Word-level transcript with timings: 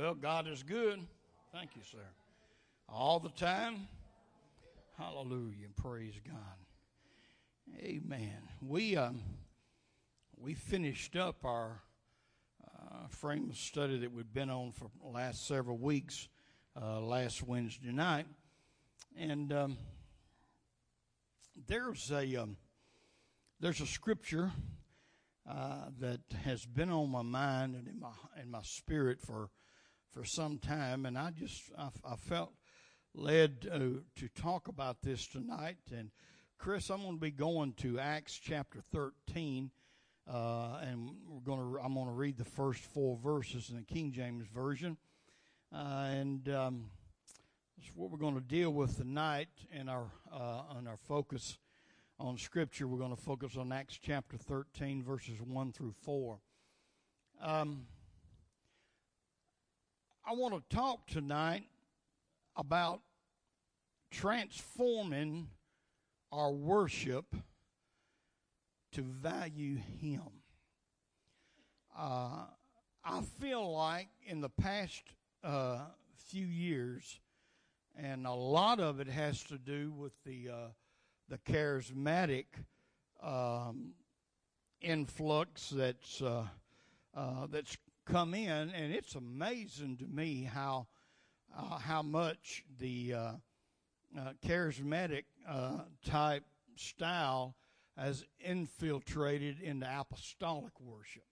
Well, 0.00 0.14
God 0.14 0.48
is 0.48 0.62
good. 0.62 0.98
Thank 1.52 1.76
you, 1.76 1.82
sir. 1.82 1.98
All 2.88 3.20
the 3.20 3.28
time. 3.28 3.86
Hallelujah. 4.96 5.66
Praise 5.76 6.14
God. 6.26 7.76
Amen. 7.78 8.38
We 8.62 8.96
um, 8.96 9.20
we 10.38 10.54
finished 10.54 11.16
up 11.16 11.44
our 11.44 11.82
uh, 12.64 13.08
frame 13.10 13.50
of 13.50 13.58
study 13.58 13.98
that 13.98 14.10
we've 14.10 14.32
been 14.32 14.48
on 14.48 14.72
for 14.72 14.90
the 15.02 15.10
last 15.10 15.46
several 15.46 15.76
weeks 15.76 16.28
uh, 16.80 16.98
last 17.00 17.46
Wednesday 17.46 17.92
night, 17.92 18.24
and 19.18 19.52
um, 19.52 19.76
there's 21.66 22.10
a 22.10 22.36
um, 22.36 22.56
there's 23.60 23.82
a 23.82 23.86
scripture 23.86 24.50
uh, 25.46 25.90
that 25.98 26.20
has 26.46 26.64
been 26.64 26.88
on 26.88 27.10
my 27.10 27.20
mind 27.20 27.74
and 27.74 27.86
in 27.86 28.00
my 28.00 28.12
in 28.40 28.50
my 28.50 28.62
spirit 28.62 29.20
for 29.20 29.50
for 30.12 30.24
some 30.24 30.58
time, 30.58 31.06
and 31.06 31.16
I 31.16 31.30
just 31.30 31.70
I, 31.78 31.88
I 32.04 32.16
felt 32.16 32.52
led 33.14 33.62
to, 33.62 34.02
to 34.16 34.28
talk 34.40 34.68
about 34.68 35.02
this 35.02 35.26
tonight. 35.26 35.78
And 35.96 36.10
Chris, 36.58 36.90
I'm 36.90 37.02
going 37.02 37.14
to 37.14 37.20
be 37.20 37.30
going 37.30 37.72
to 37.78 37.98
Acts 37.98 38.38
chapter 38.38 38.80
13, 38.92 39.70
uh, 40.28 40.78
and 40.82 41.10
we're 41.28 41.40
going 41.40 41.60
to 41.60 41.80
I'm 41.80 41.94
going 41.94 42.06
to 42.06 42.12
read 42.12 42.38
the 42.38 42.44
first 42.44 42.82
four 42.82 43.16
verses 43.16 43.70
in 43.70 43.76
the 43.76 43.82
King 43.82 44.12
James 44.12 44.46
version, 44.48 44.96
uh, 45.74 46.08
and 46.10 46.48
um, 46.48 46.90
that's 47.78 47.90
what 47.94 48.10
we're 48.10 48.18
going 48.18 48.34
to 48.34 48.40
deal 48.40 48.70
with 48.70 48.96
tonight 48.96 49.48
in 49.72 49.88
our 49.88 50.10
uh, 50.32 50.62
on 50.76 50.86
our 50.86 50.98
focus 50.98 51.58
on 52.18 52.36
Scripture. 52.36 52.86
We're 52.86 52.98
going 52.98 53.16
to 53.16 53.22
focus 53.22 53.56
on 53.56 53.72
Acts 53.72 53.98
chapter 54.00 54.36
13, 54.36 55.02
verses 55.02 55.40
1 55.40 55.72
through 55.72 55.94
4. 56.04 56.38
Um, 57.42 57.86
I 60.30 60.32
want 60.32 60.54
to 60.54 60.76
talk 60.76 61.08
tonight 61.08 61.64
about 62.54 63.00
transforming 64.12 65.48
our 66.30 66.52
worship 66.52 67.34
to 68.92 69.02
value 69.02 69.78
Him. 70.00 70.22
Uh, 71.98 72.44
I 73.04 73.22
feel 73.40 73.72
like 73.72 74.06
in 74.24 74.40
the 74.40 74.50
past 74.50 75.02
uh, 75.42 75.80
few 76.28 76.46
years, 76.46 77.18
and 77.96 78.24
a 78.24 78.32
lot 78.32 78.78
of 78.78 79.00
it 79.00 79.08
has 79.08 79.42
to 79.44 79.58
do 79.58 79.90
with 79.90 80.12
the 80.24 80.48
uh, 80.48 80.68
the 81.28 81.38
charismatic 81.38 82.44
um, 83.20 83.94
influx 84.80 85.70
that's 85.70 86.22
uh, 86.22 86.44
uh, 87.16 87.48
that's 87.50 87.76
come 88.10 88.34
in, 88.34 88.70
and 88.70 88.92
it's 88.92 89.14
amazing 89.14 89.96
to 89.96 90.06
me 90.06 90.42
how 90.42 90.86
uh, 91.56 91.78
how 91.78 92.02
much 92.02 92.64
the 92.78 93.14
uh, 93.14 93.18
uh, 94.18 94.32
charismatic 94.44 95.24
uh, 95.48 95.78
type 96.04 96.44
style 96.76 97.54
has 97.96 98.24
infiltrated 98.40 99.60
into 99.60 99.86
apostolic 99.86 100.72
worship. 100.80 101.22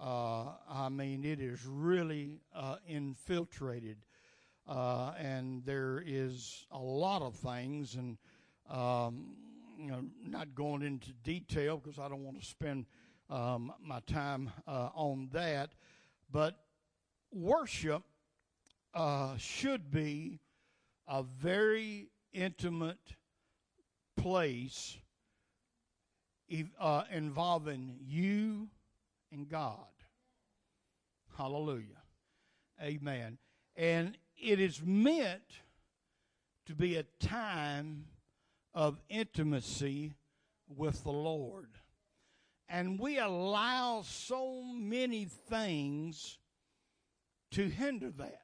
Uh, 0.00 0.52
I 0.70 0.88
mean, 0.88 1.24
it 1.24 1.40
is 1.40 1.66
really 1.66 2.42
uh, 2.54 2.76
infiltrated, 2.86 3.98
and 4.68 5.64
there 5.64 6.02
is 6.06 6.66
a 6.70 6.78
lot 6.78 7.22
of 7.22 7.34
things, 7.34 7.96
and 7.96 8.18
um, 8.70 9.34
you 9.76 9.90
know, 9.90 10.04
not 10.24 10.54
going 10.54 10.82
into 10.82 11.12
detail 11.24 11.78
because 11.78 11.98
I 11.98 12.08
don't 12.08 12.24
want 12.24 12.40
to 12.40 12.46
spend 12.46 12.86
um, 13.30 13.72
my 13.82 14.00
time 14.00 14.50
on 14.66 15.28
that. 15.32 15.70
But 16.30 16.58
worship 17.32 18.02
uh, 18.94 19.36
should 19.36 19.90
be 19.90 20.40
a 21.06 21.22
very 21.22 22.08
intimate 22.32 23.14
place 24.16 24.98
uh, 26.80 27.04
involving 27.12 27.96
you 28.00 28.68
and 29.32 29.48
God. 29.48 29.76
Hallelujah. 31.36 32.02
Amen. 32.82 33.38
And 33.76 34.16
it 34.36 34.60
is 34.60 34.82
meant 34.84 35.42
to 36.66 36.74
be 36.74 36.96
a 36.96 37.04
time 37.20 38.06
of 38.74 38.98
intimacy 39.08 40.14
with 40.68 41.04
the 41.04 41.12
Lord. 41.12 41.70
And 42.68 42.98
we 42.98 43.18
allow 43.18 44.02
so 44.02 44.62
many 44.62 45.24
things 45.24 46.38
to 47.52 47.68
hinder 47.68 48.10
that. 48.18 48.42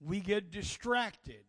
We 0.00 0.20
get 0.20 0.50
distracted. 0.50 1.44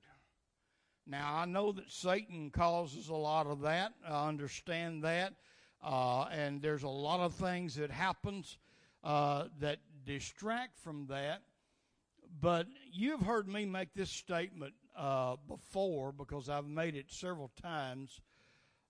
Now, 1.08 1.36
I 1.36 1.46
know 1.46 1.72
that 1.72 1.92
Satan 1.92 2.52
causes 2.52 3.10
a 3.10 3.16
lot 3.16 3.48
of 3.48 3.62
that. 3.62 3.94
I 4.08 4.28
understand 4.28 5.04
that. 5.04 5.34
Uh, 5.84 6.24
and 6.32 6.62
there's 6.62 6.84
a 6.84 6.90
lot 6.90 7.20
of 7.20 7.34
things 7.34 7.76
that 7.76 7.92
happens 7.92 8.58
uh, 9.04 9.46
that 9.60 9.80
distract 10.06 10.80
from 10.80 11.08
that. 11.08 11.42
But 12.42 12.68
you've 12.92 13.22
heard 13.22 13.48
me 13.48 13.66
make 13.66 13.94
this 13.94 14.10
statement 14.10 14.74
uh, 14.98 15.36
before 15.48 16.12
because 16.12 16.50
I've 16.50 16.68
made 16.68 16.96
it 16.96 17.12
several 17.12 17.52
times. 17.62 18.20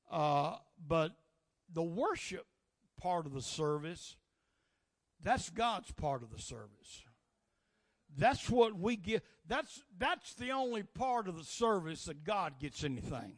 Uh, 0.10 0.56
but 0.88 1.12
the 1.72 1.84
worship 1.84 2.46
part 3.00 3.26
of 3.26 3.34
the 3.34 3.42
service, 3.42 4.16
that's 5.22 5.50
God's 5.50 5.92
part 5.92 6.24
of 6.24 6.32
the 6.32 6.42
service. 6.42 7.04
That's 8.18 8.50
what 8.50 8.80
we 8.80 8.96
get. 8.96 9.24
That's 9.48 9.84
that's 9.98 10.34
the 10.36 10.52
only 10.52 10.84
part 10.84 11.28
of 11.28 11.38
the 11.38 11.44
service 11.44 12.06
that 12.06 12.24
God 12.24 12.60
gets 12.60 12.84
anything. 12.84 13.34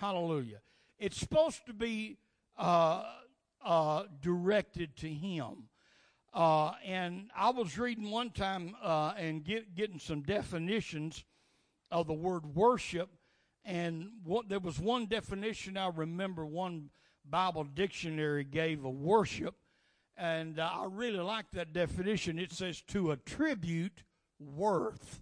Hallelujah. 0.00 0.60
It's 0.98 1.18
supposed 1.18 1.66
to 1.66 1.72
be 1.72 2.18
uh, 2.58 3.04
uh, 3.64 4.04
directed 4.20 4.96
to 4.96 5.08
Him. 5.08 5.68
Uh, 6.34 6.72
and 6.84 7.30
I 7.34 7.50
was 7.50 7.78
reading 7.78 8.10
one 8.10 8.30
time 8.30 8.74
uh, 8.82 9.14
and 9.16 9.42
get, 9.42 9.74
getting 9.74 9.98
some 9.98 10.20
definitions 10.20 11.24
of 11.90 12.06
the 12.06 12.12
word 12.12 12.54
worship, 12.54 13.08
and 13.66 14.10
what 14.22 14.48
there 14.48 14.60
was 14.60 14.78
one 14.78 15.06
definition 15.06 15.76
I 15.76 15.88
remember 15.88 16.46
one 16.46 16.90
Bible 17.28 17.64
dictionary 17.64 18.44
gave 18.44 18.84
of 18.84 18.94
worship, 18.94 19.56
and 20.16 20.60
uh, 20.60 20.70
I 20.72 20.86
really 20.88 21.18
like 21.18 21.50
that 21.50 21.72
definition. 21.72 22.38
It 22.38 22.52
says 22.52 22.80
to 22.88 23.10
attribute 23.10 24.04
worth. 24.38 25.20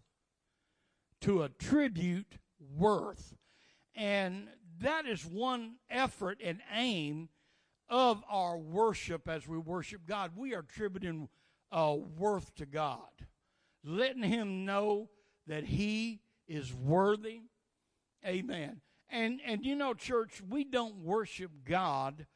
To 1.22 1.42
attribute 1.42 2.38
worth. 2.76 3.34
And 3.94 4.48
that 4.80 5.06
is 5.06 5.24
one 5.24 5.76
effort 5.88 6.38
and 6.44 6.60
aim 6.70 7.30
of 7.88 8.22
our 8.28 8.58
worship 8.58 9.26
as 9.26 9.48
we 9.48 9.56
worship 9.56 10.02
God. 10.06 10.32
We 10.36 10.54
are 10.54 10.60
attributing 10.60 11.30
uh, 11.72 11.96
worth 12.18 12.54
to 12.56 12.66
God, 12.66 13.08
letting 13.82 14.22
Him 14.22 14.66
know 14.66 15.08
that 15.46 15.64
He 15.64 16.20
is 16.46 16.74
worthy 16.74 17.40
Amen. 18.26 18.80
And 19.10 19.40
and 19.46 19.64
you 19.64 19.76
know, 19.76 19.94
church, 19.94 20.42
we 20.48 20.64
don't 20.64 20.96
worship 20.96 21.50
God 21.64 22.26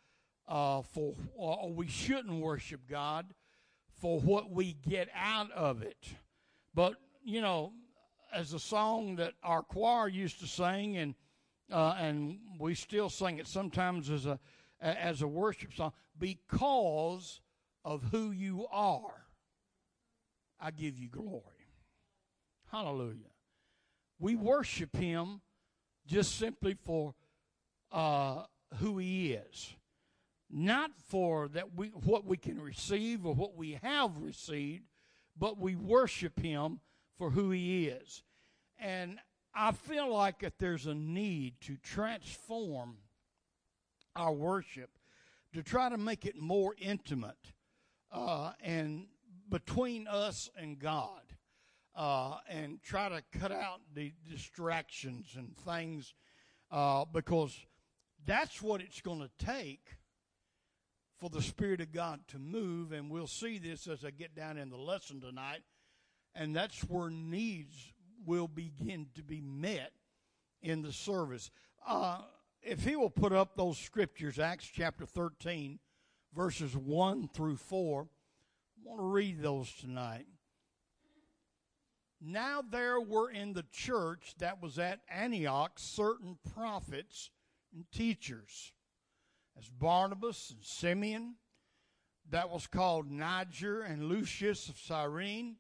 uh, 0.47 0.82
for, 0.82 1.15
or 1.34 1.72
we 1.72 1.88
shouldn't 1.88 2.41
worship 2.41 2.83
God 2.89 3.27
for 4.01 4.21
what 4.21 4.51
we 4.51 4.74
get 4.74 5.09
out 5.15 5.51
of 5.53 5.83
it. 5.83 6.09
But 6.74 6.95
you 7.24 7.41
know, 7.41 7.72
as 8.33 8.53
a 8.53 8.59
song 8.59 9.16
that 9.16 9.34
our 9.42 9.62
choir 9.62 10.09
used 10.09 10.41
to 10.41 10.47
sing, 10.47 10.97
and 10.97 11.15
uh, 11.72 11.97
and 11.98 12.39
we 12.59 12.74
still 12.74 13.10
sing 13.10 13.39
it 13.39 13.47
sometimes 13.47 14.10
as 14.10 14.27
a 14.27 14.39
as 14.80 15.22
a 15.22 15.28
worship 15.28 15.74
song, 15.74 15.92
because 16.18 17.41
of 17.84 18.03
who 18.10 18.30
you 18.30 18.66
are, 18.71 19.27
I 20.60 20.71
give 20.71 20.98
you 20.98 21.09
glory. 21.09 21.42
Hallelujah. 22.71 23.33
We 24.18 24.36
worship 24.36 24.95
Him 24.97 25.41
just 26.09 26.39
simply 26.39 26.75
for 26.75 27.15
uh, 27.93 28.43
who 28.78 28.99
He 28.99 29.33
is, 29.34 29.75
not 30.51 30.91
for 31.09 31.49
that 31.49 31.77
we 31.77 31.89
what 31.89 32.25
we 32.25 32.37
can 32.37 32.60
receive 32.60 33.25
or 33.25 33.34
what 33.34 33.55
we 33.55 33.78
have 33.83 34.16
received, 34.19 34.84
but 35.39 35.59
we 35.59 35.77
worship 35.77 36.41
Him 36.41 36.81
for 37.16 37.31
who 37.31 37.51
He 37.51 37.87
is, 37.87 38.22
and 38.78 39.19
I 39.55 39.72
feel 39.72 40.13
like 40.13 40.41
that 40.41 40.59
there's 40.59 40.87
a 40.87 40.95
need 40.95 41.60
to 41.63 41.77
transform 41.77 42.97
our 44.16 44.33
worship 44.33 44.91
to 45.53 45.63
try 45.63 45.89
to 45.89 45.97
make 45.97 46.27
it 46.27 46.37
more 46.37 46.75
intimate 46.78 47.53
uh, 48.13 48.53
and 48.63 49.07
between 49.51 50.07
us 50.07 50.51
and 50.57 50.78
God 50.78 51.22
uh, 51.98 52.36
and 52.48 52.80
try 52.80 53.09
to 53.09 53.21
cut 53.36 53.50
out 53.50 53.80
the 53.92 54.12
distractions 54.30 55.34
and 55.36 55.56
things 55.56 56.15
uh, 56.71 57.04
because 57.12 57.59
that's 58.24 58.62
what 58.62 58.80
it's 58.80 59.00
going 59.00 59.18
to 59.18 59.45
take 59.45 59.97
for 61.18 61.28
the 61.28 61.42
Spirit 61.42 61.80
of 61.80 61.91
God 61.91 62.21
to 62.28 62.39
move, 62.39 62.92
and 62.92 63.10
we'll 63.10 63.27
see 63.27 63.59
this 63.59 63.89
as 63.89 64.04
I 64.04 64.10
get 64.10 64.36
down 64.36 64.59
in 64.59 64.71
the 64.71 64.77
lesson 64.77 65.21
tonight. 65.21 65.62
And 66.36 66.54
that's 66.54 66.80
where 66.83 67.10
needs 67.10 67.74
will 68.24 68.47
begin 68.47 69.09
to 69.16 69.24
be 69.24 69.41
met 69.41 69.91
in 70.62 70.83
the 70.83 70.92
service. 70.92 71.50
Uh, 71.84 72.18
if 72.62 72.84
he 72.84 72.95
will 72.95 73.10
put 73.10 73.33
up 73.33 73.56
those 73.56 73.77
scriptures, 73.77 74.39
Acts 74.39 74.71
chapter 74.72 75.04
13, 75.04 75.80
verses 76.33 76.77
1 76.77 77.30
through 77.34 77.56
4, 77.56 78.03
I 78.03 78.89
want 78.89 79.00
to 79.00 79.04
read 79.04 79.42
those 79.42 79.72
tonight. 79.74 80.27
Now 82.20 82.62
there 82.62 83.00
were 83.00 83.30
in 83.30 83.53
the 83.53 83.65
church 83.70 84.34
that 84.38 84.60
was 84.60 84.78
at 84.78 85.00
Antioch 85.09 85.78
certain 85.78 86.38
prophets 86.54 87.30
and 87.72 87.84
teachers, 87.92 88.72
as 89.56 89.68
Barnabas 89.68 90.50
and 90.50 90.65
Simeon, 90.65 91.36
that 92.30 92.50
was 92.50 92.66
called 92.66 93.10
Niger 93.10 93.82
and 93.82 94.09
Lucius 94.09 94.68
of 94.68 94.78
Cyrene, 94.78 95.56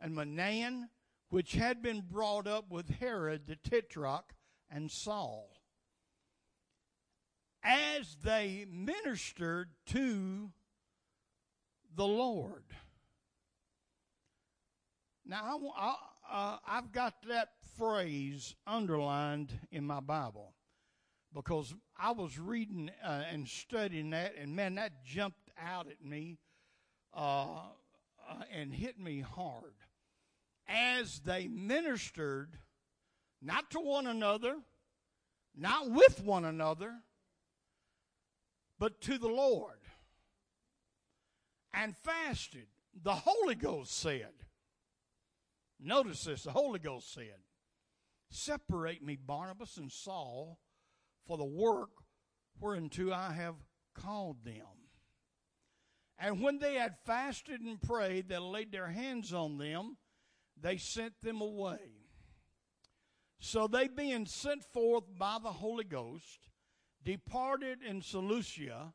and 0.00 0.14
Manaen, 0.14 0.88
which 1.28 1.52
had 1.52 1.82
been 1.82 2.00
brought 2.00 2.46
up 2.46 2.70
with 2.70 2.88
Herod 2.88 3.46
the 3.46 3.56
Tetrarch 3.56 4.34
and 4.70 4.90
Saul. 4.90 5.50
As 7.62 8.16
they 8.22 8.66
ministered 8.70 9.70
to 9.86 10.50
the 11.94 12.06
Lord. 12.06 12.64
Now, 15.26 15.60
I, 15.76 15.94
uh, 16.30 16.56
I've 16.66 16.92
got 16.92 17.14
that 17.28 17.50
phrase 17.78 18.54
underlined 18.66 19.52
in 19.70 19.84
my 19.86 20.00
Bible 20.00 20.52
because 21.32 21.74
I 21.98 22.12
was 22.12 22.38
reading 22.38 22.90
uh, 23.02 23.22
and 23.30 23.48
studying 23.48 24.10
that, 24.10 24.34
and 24.38 24.54
man, 24.54 24.74
that 24.74 25.04
jumped 25.04 25.50
out 25.58 25.86
at 25.88 26.04
me 26.04 26.38
uh, 27.14 27.46
uh 28.28 28.42
and 28.52 28.72
hit 28.72 28.98
me 28.98 29.20
hard. 29.20 29.74
As 30.68 31.20
they 31.20 31.48
ministered, 31.48 32.58
not 33.42 33.70
to 33.70 33.80
one 33.80 34.06
another, 34.06 34.56
not 35.56 35.90
with 35.90 36.22
one 36.22 36.44
another, 36.44 36.92
but 38.78 39.00
to 39.02 39.18
the 39.18 39.28
Lord, 39.28 39.78
and 41.72 41.96
fasted, 41.96 42.66
the 43.02 43.14
Holy 43.14 43.54
Ghost 43.54 43.96
said, 43.96 44.32
Notice 45.84 46.24
this 46.24 46.44
the 46.44 46.50
Holy 46.50 46.78
Ghost 46.78 47.12
said, 47.12 47.36
Separate 48.30 49.04
me, 49.04 49.16
Barnabas 49.16 49.76
and 49.76 49.92
Saul, 49.92 50.58
for 51.26 51.36
the 51.36 51.44
work 51.44 51.90
whereunto 52.58 53.12
I 53.12 53.32
have 53.32 53.56
called 53.94 54.44
them. 54.44 54.64
And 56.18 56.40
when 56.40 56.58
they 56.58 56.74
had 56.74 56.96
fasted 57.04 57.60
and 57.60 57.80
prayed, 57.80 58.28
they 58.28 58.38
laid 58.38 58.72
their 58.72 58.88
hands 58.88 59.32
on 59.34 59.58
them, 59.58 59.98
they 60.58 60.78
sent 60.78 61.20
them 61.20 61.42
away. 61.42 61.78
So 63.38 63.66
they, 63.66 63.88
being 63.88 64.24
sent 64.24 64.64
forth 64.64 65.04
by 65.18 65.38
the 65.42 65.52
Holy 65.52 65.84
Ghost, 65.84 66.48
departed 67.04 67.82
in 67.82 68.00
Seleucia, 68.00 68.94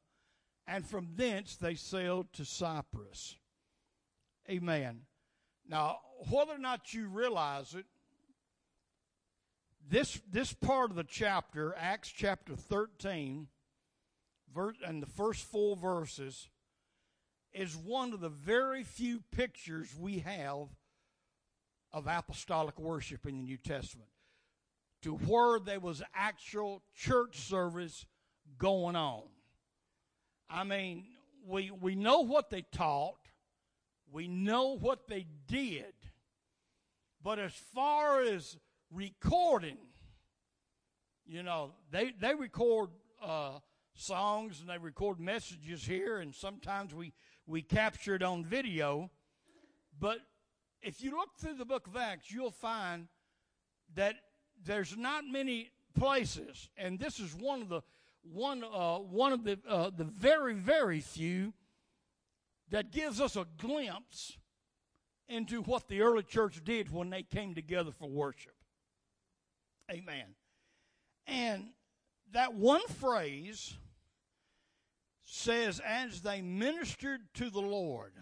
and 0.65 0.85
from 0.85 1.09
thence 1.15 1.55
they 1.55 1.75
sailed 1.75 2.33
to 2.33 2.45
Cyprus. 2.45 3.37
Amen. 4.49 5.01
Now, 5.67 5.99
whether 6.29 6.53
or 6.53 6.59
not 6.59 6.93
you 6.93 7.07
realize 7.07 7.73
it, 7.73 7.85
this, 9.87 10.19
this 10.31 10.53
part 10.53 10.91
of 10.91 10.95
the 10.95 11.03
chapter, 11.03 11.73
Acts 11.77 12.09
chapter 12.09 12.55
13, 12.55 13.47
verse, 14.53 14.75
and 14.85 15.01
the 15.01 15.07
first 15.07 15.45
four 15.45 15.75
verses, 15.75 16.49
is 17.53 17.75
one 17.75 18.13
of 18.13 18.19
the 18.19 18.29
very 18.29 18.83
few 18.83 19.23
pictures 19.31 19.95
we 19.97 20.19
have 20.19 20.67
of 21.91 22.05
apostolic 22.07 22.79
worship 22.79 23.25
in 23.25 23.37
the 23.37 23.43
New 23.43 23.57
Testament 23.57 24.09
to 25.01 25.15
where 25.15 25.59
there 25.59 25.79
was 25.79 26.03
actual 26.13 26.83
church 26.95 27.37
service 27.39 28.05
going 28.57 28.95
on. 28.95 29.23
I 30.49 30.63
mean, 30.63 31.05
we, 31.47 31.71
we 31.71 31.95
know 31.95 32.19
what 32.19 32.49
they 32.49 32.63
taught, 32.71 33.17
we 34.11 34.27
know 34.27 34.77
what 34.77 35.07
they 35.07 35.25
did, 35.47 35.93
but 37.23 37.39
as 37.39 37.53
far 37.53 38.21
as 38.21 38.57
recording, 38.91 39.77
you 41.25 41.43
know, 41.43 41.71
they, 41.91 42.13
they 42.19 42.33
record 42.33 42.89
uh, 43.21 43.59
songs 43.93 44.61
and 44.61 44.69
they 44.69 44.77
record 44.77 45.19
messages 45.19 45.85
here, 45.85 46.19
and 46.19 46.33
sometimes 46.33 46.93
we, 46.93 47.13
we 47.45 47.61
capture 47.61 48.15
it 48.15 48.23
on 48.23 48.45
video. 48.45 49.09
But 49.99 50.19
if 50.81 51.03
you 51.03 51.11
look 51.11 51.37
through 51.37 51.55
the 51.55 51.65
book 51.65 51.87
of 51.87 51.97
Acts, 51.97 52.31
you'll 52.31 52.51
find 52.51 53.07
that 53.95 54.15
there's 54.63 54.95
not 54.97 55.25
many 55.25 55.69
places, 55.97 56.69
and 56.77 56.99
this 56.99 57.19
is 57.19 57.35
one 57.35 57.61
of 57.61 57.69
the 57.69 57.81
one 58.21 58.63
uh, 58.63 58.97
one 58.97 59.31
of 59.31 59.43
the 59.43 59.57
uh, 59.67 59.89
the 59.95 60.03
very 60.03 60.53
very 60.53 60.99
few 60.99 61.53
that 62.69 62.91
gives 62.91 63.19
us 63.19 63.35
a 63.35 63.45
glimpse 63.57 64.37
into 65.29 65.61
what 65.61 65.87
the 65.87 66.01
early 66.01 66.23
church 66.23 66.61
did 66.63 66.91
when 66.91 67.09
they 67.09 67.23
came 67.23 67.55
together 67.55 67.91
for 67.91 68.09
worship. 68.09 68.55
Amen. 69.91 70.35
And 71.27 71.69
that 72.31 72.53
one 72.53 72.85
phrase 72.87 73.75
says, 75.23 75.79
as 75.85 76.21
they 76.21 76.41
ministered 76.41 77.21
to 77.35 77.49
the 77.49 77.61
Lord. 77.61 78.13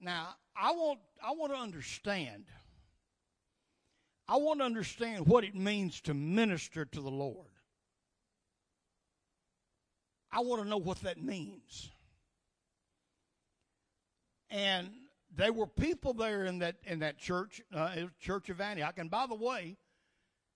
Now, 0.00 0.36
I 0.56 0.70
want, 0.72 1.00
I 1.22 1.32
want 1.32 1.52
to 1.52 1.58
understand. 1.58 2.44
I 4.28 4.36
want 4.36 4.60
to 4.60 4.64
understand 4.64 5.26
what 5.26 5.44
it 5.44 5.54
means 5.54 6.00
to 6.02 6.14
minister 6.14 6.84
to 6.84 7.00
the 7.00 7.10
Lord. 7.10 7.48
I 10.30 10.40
want 10.40 10.62
to 10.62 10.68
know 10.68 10.78
what 10.78 11.00
that 11.02 11.22
means. 11.22 11.90
And 14.50 14.90
there 15.36 15.52
were 15.52 15.66
people 15.66 16.12
there 16.12 16.44
in 16.44 16.58
that 16.60 16.76
in 16.84 17.00
that 17.00 17.18
church, 17.18 17.60
uh, 17.74 17.96
Church 18.20 18.50
of 18.50 18.60
Antioch. 18.60 18.98
And 18.98 19.10
by 19.10 19.26
the 19.26 19.34
way, 19.34 19.76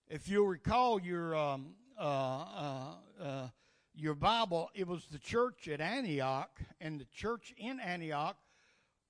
if 0.07 0.27
you'll 0.27 0.47
recall 0.47 0.99
your 1.01 1.35
um, 1.35 1.75
uh, 1.99 2.03
uh, 2.03 2.93
uh, 3.21 3.47
your 3.95 4.15
Bible, 4.15 4.69
it 4.73 4.87
was 4.87 5.05
the 5.11 5.19
church 5.19 5.67
at 5.67 5.81
Antioch 5.81 6.61
and 6.79 6.99
the 6.99 7.07
church 7.13 7.53
in 7.57 7.79
Antioch 7.79 8.37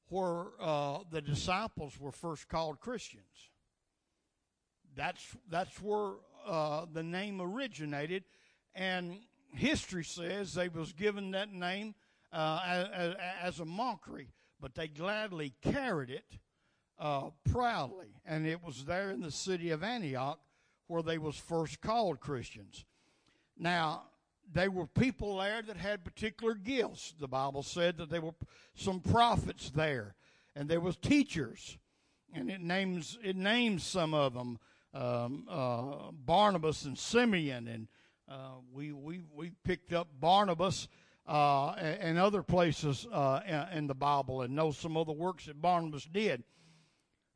where 0.08 0.48
uh, 0.60 1.00
the 1.12 1.22
disciples 1.22 2.00
were 2.00 2.12
first 2.12 2.50
called 2.50 2.80
Christians. 2.80 3.52
That's 4.96 5.24
that's 5.50 5.80
where 5.82 6.14
uh, 6.48 6.86
the 6.92 7.04
name 7.04 7.42
originated, 7.42 8.24
and 8.74 9.20
history 9.54 10.04
says 10.04 10.56
they 10.56 10.68
was 10.68 10.94
given 10.94 11.32
that 11.32 11.54
name 11.54 11.94
as, 12.34 13.16
as 13.42 13.60
a 13.60 13.66
mockery 13.66 14.30
but 14.60 14.76
they 14.76 14.88
gladly 14.88 15.54
carried 15.62 16.10
it 16.10 16.38
uh, 17.00 17.30
proudly. 17.52 18.14
And 18.26 18.46
it 18.46 18.64
was 18.64 18.86
there 18.86 19.12
in 19.12 19.22
the 19.22 19.32
city 19.32 19.72
of 19.72 19.84
Antioch 19.84 20.40
where 20.88 21.04
they 21.04 21.18
was 21.18 21.38
first 21.38 21.82
called 21.82 22.20
Christians. 22.20 22.86
Now, 23.58 24.04
they 24.52 24.68
were 24.68 24.88
people 24.88 25.38
there 25.38 25.62
that 25.62 25.78
had 25.78 26.04
particular 26.04 26.56
gifts. 26.56 27.14
The 27.20 27.28
Bible 27.28 27.64
said 27.64 27.98
that 27.98 28.10
there 28.10 28.22
were 28.22 28.34
some 28.76 29.00
prophets 29.00 29.70
there, 29.70 30.16
and 30.56 30.68
there 30.68 30.80
was 30.80 30.98
teachers, 30.98 31.78
and 32.34 32.50
it 32.50 32.62
names 32.62 33.18
it 33.24 33.36
names 33.36 33.84
some 33.84 34.14
of 34.14 34.34
them, 34.34 34.60
um, 34.94 35.46
uh, 35.48 36.12
Barnabas 36.12 36.86
and 36.86 36.98
Simeon, 36.98 37.68
and 37.68 37.88
uh, 38.28 38.56
we 38.74 38.92
we 38.92 39.22
we 39.32 39.52
picked 39.64 39.94
up 39.94 40.08
Barnabas 40.20 40.88
uh, 41.30 41.74
and 41.74 42.18
other 42.18 42.42
places 42.42 43.06
uh, 43.14 43.42
in 43.72 43.86
the 43.86 43.94
Bible 43.94 44.42
and 44.42 44.56
know 44.56 44.72
some 44.72 44.98
of 44.98 45.06
the 45.06 45.14
works 45.14 45.46
that 45.46 45.62
Barnabas 45.62 46.06
did. 46.06 46.44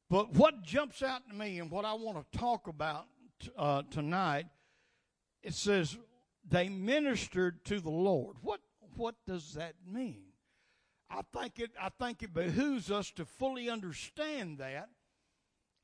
But 0.09 0.33
what 0.33 0.63
jumps 0.63 1.03
out 1.03 1.21
to 1.29 1.35
me 1.35 1.59
and 1.59 1.69
what 1.69 1.85
I 1.85 1.93
want 1.93 2.17
to 2.17 2.37
talk 2.37 2.67
about 2.67 3.05
t- 3.39 3.51
uh, 3.55 3.83
tonight, 3.91 4.47
it 5.43 5.53
says 5.53 5.95
they 6.49 6.69
ministered 6.69 7.63
to 7.65 7.79
the 7.79 7.91
Lord. 7.91 8.37
What 8.41 8.61
what 8.95 9.15
does 9.27 9.53
that 9.53 9.75
mean? 9.87 10.23
I 11.09 11.21
think 11.39 11.59
it 11.59 11.71
I 11.79 11.89
think 11.89 12.23
it 12.23 12.33
behooves 12.33 12.89
us 12.89 13.11
to 13.11 13.25
fully 13.25 13.69
understand 13.69 14.57
that. 14.57 14.89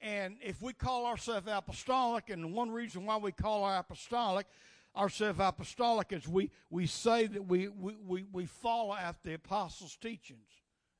And 0.01 0.37
if 0.41 0.61
we 0.61 0.73
call 0.73 1.05
ourselves 1.05 1.47
apostolic, 1.47 2.29
and 2.29 2.53
one 2.53 2.71
reason 2.71 3.05
why 3.05 3.17
we 3.17 3.31
call 3.31 3.63
our 3.63 3.77
apostolic 3.77 4.47
ourselves 4.95 5.39
apostolic 5.39 6.11
is 6.11 6.27
we, 6.27 6.51
we 6.69 6.85
say 6.85 7.27
that 7.27 7.45
we, 7.45 7.67
we, 7.67 7.95
we, 8.05 8.25
we 8.31 8.45
follow 8.45 8.93
after 8.93 9.29
the 9.29 9.35
apostles' 9.35 9.97
teachings 9.97 10.49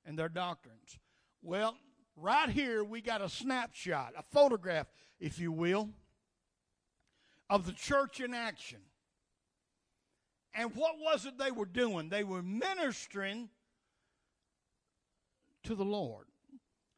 and 0.06 0.18
their 0.18 0.30
doctrines. 0.30 1.00
Well, 1.42 1.76
right 2.16 2.50
here 2.50 2.84
we 2.84 3.02
got 3.02 3.22
a 3.22 3.30
snapshot, 3.30 4.14
a 4.18 4.24
photograph, 4.24 4.88
if 5.20 5.40
you 5.40 5.52
will, 5.52 5.90
of 7.50 7.66
the 7.66 7.74
church 7.74 8.20
in 8.20 8.34
action. 8.34 8.80
And 10.54 10.76
what 10.76 10.96
was 11.00 11.26
it 11.26 11.38
they 11.38 11.52
were 11.52 11.66
doing? 11.66 12.10
They 12.10 12.24
were 12.24 12.42
ministering 12.42 13.50
to 15.64 15.76
the 15.76 15.86
Lord. 15.86 16.26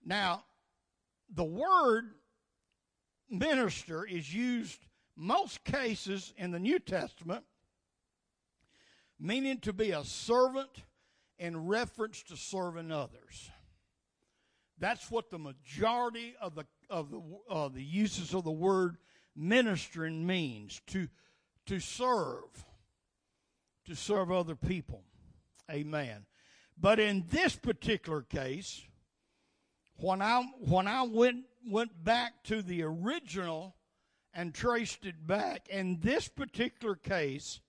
Now, 0.05 0.43
the 1.33 1.43
word 1.43 2.15
minister 3.29 4.05
is 4.05 4.33
used 4.33 4.85
most 5.15 5.63
cases 5.63 6.33
in 6.37 6.51
the 6.51 6.59
New 6.59 6.79
Testament 6.79 7.43
meaning 9.21 9.59
to 9.59 9.71
be 9.71 9.91
a 9.91 10.03
servant 10.03 10.83
in 11.37 11.67
reference 11.67 12.23
to 12.23 12.35
serving 12.35 12.91
others. 12.91 13.51
That's 14.79 15.11
what 15.11 15.29
the 15.29 15.37
majority 15.37 16.35
of 16.41 16.55
the 16.55 16.65
of 16.89 17.11
the 17.11 17.21
uh, 17.49 17.69
the 17.69 17.83
uses 17.83 18.33
of 18.33 18.43
the 18.43 18.51
word 18.51 18.97
ministering 19.35 20.25
means 20.25 20.81
to 20.87 21.07
to 21.67 21.79
serve 21.79 22.65
to 23.85 23.95
serve 23.95 24.31
other 24.31 24.55
people. 24.55 25.03
Amen. 25.69 26.25
But 26.77 26.99
in 26.99 27.25
this 27.29 27.55
particular 27.55 28.23
case, 28.23 28.81
when 29.97 30.21
I 30.21 30.43
when 30.61 30.87
I 30.87 31.03
went 31.03 31.45
went 31.63 32.03
back 32.03 32.43
to 32.45 32.63
the 32.63 32.81
original 32.81 33.75
and 34.33 34.53
traced 34.53 35.05
it 35.05 35.27
back, 35.27 35.67
in 35.69 35.99
this 36.01 36.27
particular 36.27 36.95
case, 36.95 37.59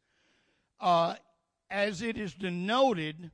uh, 0.81 1.17
as 1.71 2.03
it 2.03 2.17
is 2.19 2.35
denoted 2.35 3.31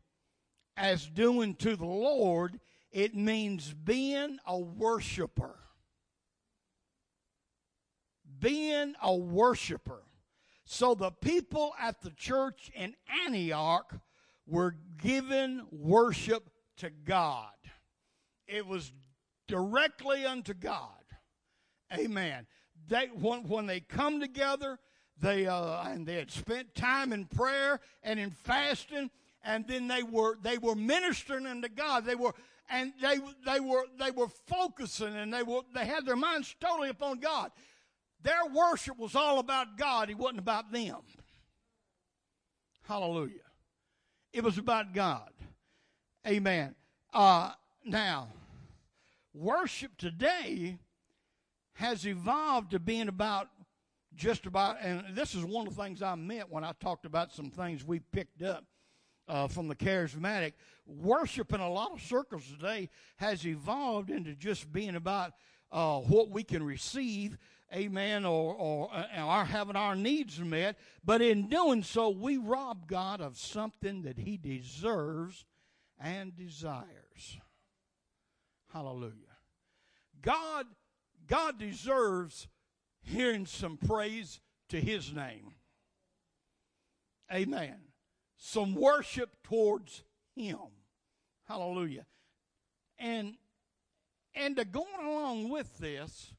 as 0.76 1.06
doing 1.06 1.54
to 1.56 1.76
the 1.76 1.85
Lord, 1.85 2.61
it 2.92 3.14
means 3.14 3.75
being 3.75 4.38
a 4.47 4.58
worshiper. 4.58 5.56
Being 8.38 8.94
a 9.02 9.14
worshiper. 9.14 10.02
So 10.64 10.94
the 10.94 11.11
people 11.11 11.75
at 11.80 12.00
the 12.00 12.11
church 12.11 12.70
in 12.75 12.94
Antioch 13.26 13.94
were 14.47 14.76
given 15.02 15.66
worship 15.70 16.50
to 16.76 16.90
God. 16.90 17.52
It 18.47 18.66
was 18.66 18.92
directly 19.49 20.25
unto 20.25 20.54
God. 20.54 20.92
Amen. 21.92 22.47
They 22.88 23.07
when, 23.07 23.47
when 23.47 23.66
they 23.66 23.80
come 23.80 24.21
together, 24.21 24.78
they 25.21 25.47
uh, 25.47 25.83
and 25.85 26.07
they 26.07 26.14
had 26.14 26.30
spent 26.30 26.75
time 26.75 27.12
in 27.12 27.26
prayer 27.26 27.80
and 28.02 28.18
in 28.18 28.30
fasting, 28.30 29.11
and 29.45 29.66
then 29.66 29.88
they 29.88 30.02
were 30.02 30.38
they 30.42 30.59
were 30.59 30.75
ministering 30.75 31.47
unto 31.47 31.68
God. 31.68 32.04
They 32.04 32.14
were 32.14 32.35
and 32.71 32.92
they 33.00 33.18
they 33.47 33.61
were 33.61 33.85
they 33.99 34.11
were 34.11 34.28
focusing 34.47 35.14
and 35.16 35.33
they 35.33 35.42
were 35.42 35.61
they 35.75 35.87
had 35.87 36.07
their 36.07 36.16
minds 36.16 36.54
totally 36.61 36.88
upon 36.88 37.18
God. 37.18 37.50
Their 38.23 38.47
worship 38.52 38.99
was 38.99 39.14
all 39.14 39.38
about 39.38 39.76
God. 39.76 40.11
It 40.11 40.18
wasn't 40.18 40.40
about 40.40 40.73
them. 40.73 40.97
Hallelujah. 42.83 43.35
It 44.33 44.42
was 44.42 44.59
about 44.59 44.92
God. 44.92 45.30
Amen. 46.26 46.75
Uh, 47.12 47.52
now, 47.85 48.28
worship 49.33 49.97
today 49.97 50.78
has 51.78 52.04
evolved 52.04 52.73
to 52.73 52.80
being 52.80 53.06
about 53.06 53.49
just 54.16 54.47
about, 54.47 54.78
and 54.82 55.04
this 55.14 55.37
is 55.37 55.44
one 55.44 55.68
of 55.68 55.76
the 55.76 55.80
things 55.80 56.02
I 56.02 56.16
meant 56.16 56.50
when 56.50 56.64
I 56.64 56.73
talked 56.80 57.06
about 57.06 57.32
some 57.32 57.50
things 57.50 57.85
we 57.85 58.00
picked 58.00 58.42
up 58.42 58.64
uh, 59.28 59.47
from 59.47 59.68
the 59.68 59.76
charismatic. 59.76 60.54
Worship 60.87 61.54
in 61.54 61.61
a 61.61 61.70
lot 61.70 61.92
of 61.92 62.02
circles 62.02 62.42
today 62.50 62.90
has 63.18 63.47
evolved 63.47 64.11
into 64.11 64.35
just 64.35 64.73
being 64.73 64.97
about 64.97 65.35
uh, 65.70 66.00
what 66.00 66.30
we 66.30 66.42
can 66.42 66.64
receive, 66.64 67.38
amen, 67.73 68.25
or, 68.25 68.56
or 68.56 68.90
uh, 68.92 69.04
our 69.16 69.44
having 69.44 69.76
our 69.76 69.94
needs 69.94 70.40
met. 70.40 70.76
But 71.04 71.23
in 71.23 71.49
doing 71.49 71.85
so, 71.85 72.08
we 72.08 72.38
rob 72.38 72.88
God 72.88 73.20
of 73.20 73.38
something 73.38 74.02
that 74.02 74.18
He 74.18 74.37
deserves 74.37 75.44
and 76.00 76.37
desires. 76.37 77.38
Hallelujah. 78.73 79.12
God, 80.20 80.66
God 81.28 81.58
deserves 81.58 82.49
hearing 83.02 83.47
some 83.47 83.76
praise 83.76 84.40
to 84.70 84.80
his 84.80 85.12
name. 85.12 85.54
Amen. 87.32 87.76
Some 88.37 88.75
worship 88.75 89.42
towards 89.42 90.02
him. 90.35 90.58
Hallelujah. 91.47 92.06
And 92.99 93.35
and 94.35 94.56
to 94.56 94.64
going 94.64 94.87
along 95.04 95.49
with 95.49 95.78
this, 95.78 96.32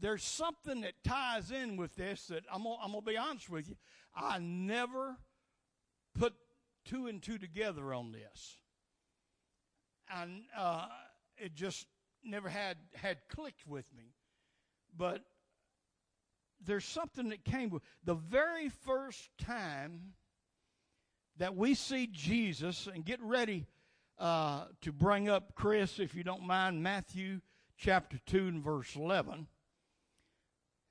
there's 0.00 0.22
something 0.22 0.82
that 0.82 0.92
ties 1.04 1.50
in 1.50 1.76
with 1.76 1.96
this 1.96 2.26
that 2.26 2.44
I'm 2.52 2.62
gonna, 2.62 2.76
I'm 2.82 2.92
gonna 2.92 3.02
be 3.02 3.16
honest 3.16 3.50
with 3.50 3.68
you. 3.68 3.76
I 4.14 4.38
never 4.38 5.16
put 6.18 6.34
two 6.84 7.06
and 7.06 7.22
two 7.22 7.38
together 7.38 7.92
on 7.92 8.12
this. 8.12 8.56
And 10.14 10.42
uh, 10.56 10.86
it 11.36 11.54
just 11.54 11.86
never 12.26 12.48
had 12.48 12.76
had 12.94 13.18
clicked 13.28 13.66
with 13.66 13.86
me. 13.96 14.14
But 14.96 15.22
there's 16.64 16.84
something 16.84 17.28
that 17.30 17.44
came 17.44 17.70
with 17.70 17.82
the 18.04 18.14
very 18.14 18.68
first 18.68 19.28
time 19.38 20.14
that 21.38 21.54
we 21.54 21.74
see 21.74 22.06
Jesus, 22.06 22.88
and 22.92 23.04
get 23.04 23.20
ready 23.20 23.66
uh, 24.18 24.64
to 24.80 24.92
bring 24.92 25.28
up 25.28 25.54
Chris, 25.54 25.98
if 25.98 26.14
you 26.14 26.24
don't 26.24 26.42
mind, 26.42 26.82
Matthew 26.82 27.40
chapter 27.76 28.18
2 28.26 28.48
and 28.48 28.64
verse 28.64 28.96
11. 28.96 29.46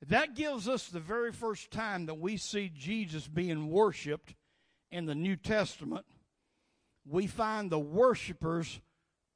That 0.07 0.35
gives 0.35 0.69
us 0.69 0.87
the 0.87 0.99
very 0.99 1.31
first 1.31 1.71
time 1.71 2.05
that 2.05 2.19
we 2.19 2.37
see 2.37 2.69
Jesus 2.73 3.27
being 3.27 3.69
worshiped 3.69 4.35
in 4.91 5.05
the 5.05 5.15
New 5.15 5.35
Testament. 5.35 6.05
We 7.07 7.25
find 7.25 7.71
the 7.71 7.79
worshipers 7.79 8.79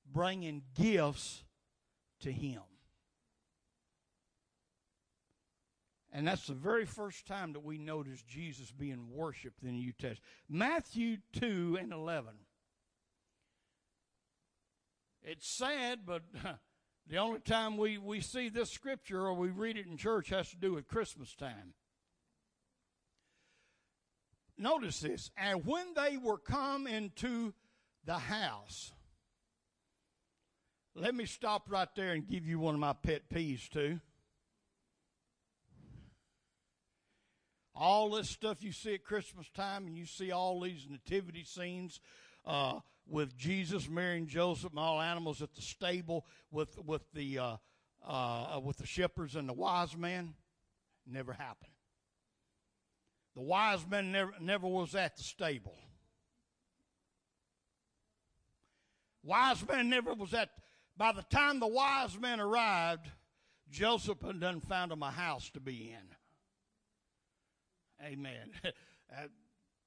bringing 0.05 0.61
gifts 0.75 1.43
to 2.21 2.31
Him. 2.31 2.61
And 6.11 6.27
that's 6.27 6.47
the 6.47 6.53
very 6.53 6.85
first 6.85 7.27
time 7.27 7.53
that 7.53 7.63
we 7.63 7.77
notice 7.77 8.21
Jesus 8.23 8.71
being 8.71 9.09
worshiped 9.11 9.61
in 9.61 9.67
the 9.69 9.73
New 9.73 9.91
Testament. 9.91 10.23
Matthew 10.49 11.17
2 11.33 11.77
and 11.79 11.93
11. 11.93 12.31
It's 15.21 15.47
sad, 15.47 15.99
but 16.07 16.23
the 17.07 17.17
only 17.17 17.41
time 17.41 17.77
we, 17.77 17.99
we 17.99 18.21
see 18.21 18.49
this 18.49 18.71
scripture 18.71 19.21
or 19.21 19.33
we 19.33 19.49
read 19.49 19.77
it 19.77 19.85
in 19.85 19.97
church 19.97 20.29
has 20.29 20.49
to 20.49 20.57
do 20.57 20.73
with 20.73 20.87
Christmas 20.87 21.35
time. 21.35 21.73
Notice 24.57 24.99
this. 24.99 25.29
And 25.37 25.65
when 25.65 25.93
they 25.95 26.17
were 26.17 26.37
come 26.37 26.87
into 26.87 27.53
the 28.05 28.17
house, 28.17 28.91
let 30.95 31.15
me 31.15 31.25
stop 31.25 31.69
right 31.69 31.87
there 31.95 32.13
and 32.13 32.27
give 32.27 32.47
you 32.47 32.59
one 32.59 32.73
of 32.73 32.79
my 32.79 32.93
pet 32.93 33.29
peeves, 33.29 33.69
too. 33.69 33.99
all 37.79 38.09
this 38.09 38.29
stuff 38.29 38.61
you 38.61 38.73
see 38.73 38.95
at 38.95 39.03
Christmas 39.03 39.49
time, 39.49 39.87
and 39.87 39.97
you 39.97 40.05
see 40.05 40.31
all 40.31 40.59
these 40.59 40.85
nativity 40.89 41.45
scenes 41.45 42.01
uh, 42.45 42.79
with 43.07 43.35
Jesus, 43.37 43.89
Mary, 43.89 44.17
and 44.17 44.27
Joseph, 44.27 44.71
and 44.71 44.79
all 44.79 45.01
animals 45.01 45.41
at 45.41 45.55
the 45.55 45.61
stable 45.61 46.25
with 46.51 46.77
with 46.85 47.01
the 47.13 47.39
uh, 47.39 47.57
uh, 48.05 48.59
with 48.63 48.77
the 48.77 48.85
shepherds 48.85 49.35
and 49.35 49.47
the 49.47 49.53
wise 49.53 49.95
men, 49.95 50.33
never 51.07 51.31
happened. 51.31 51.71
The 53.35 53.41
wise 53.41 53.87
men 53.89 54.11
never 54.11 54.33
never 54.41 54.67
was 54.67 54.93
at 54.93 55.15
the 55.15 55.23
stable. 55.23 55.77
Wise 59.23 59.65
men 59.67 59.89
never 59.89 60.13
was 60.13 60.33
at. 60.33 60.49
By 60.99 61.13
the 61.13 61.23
time 61.23 61.61
the 61.61 61.67
wise 61.67 62.19
men 62.19 62.41
arrived, 62.41 63.09
Joseph 63.71 64.21
had 64.21 64.41
done 64.41 64.59
found 64.59 64.91
them 64.91 65.01
a 65.01 65.09
house 65.09 65.49
to 65.51 65.61
be 65.61 65.95
in. 65.95 66.15
Amen. 68.05 68.51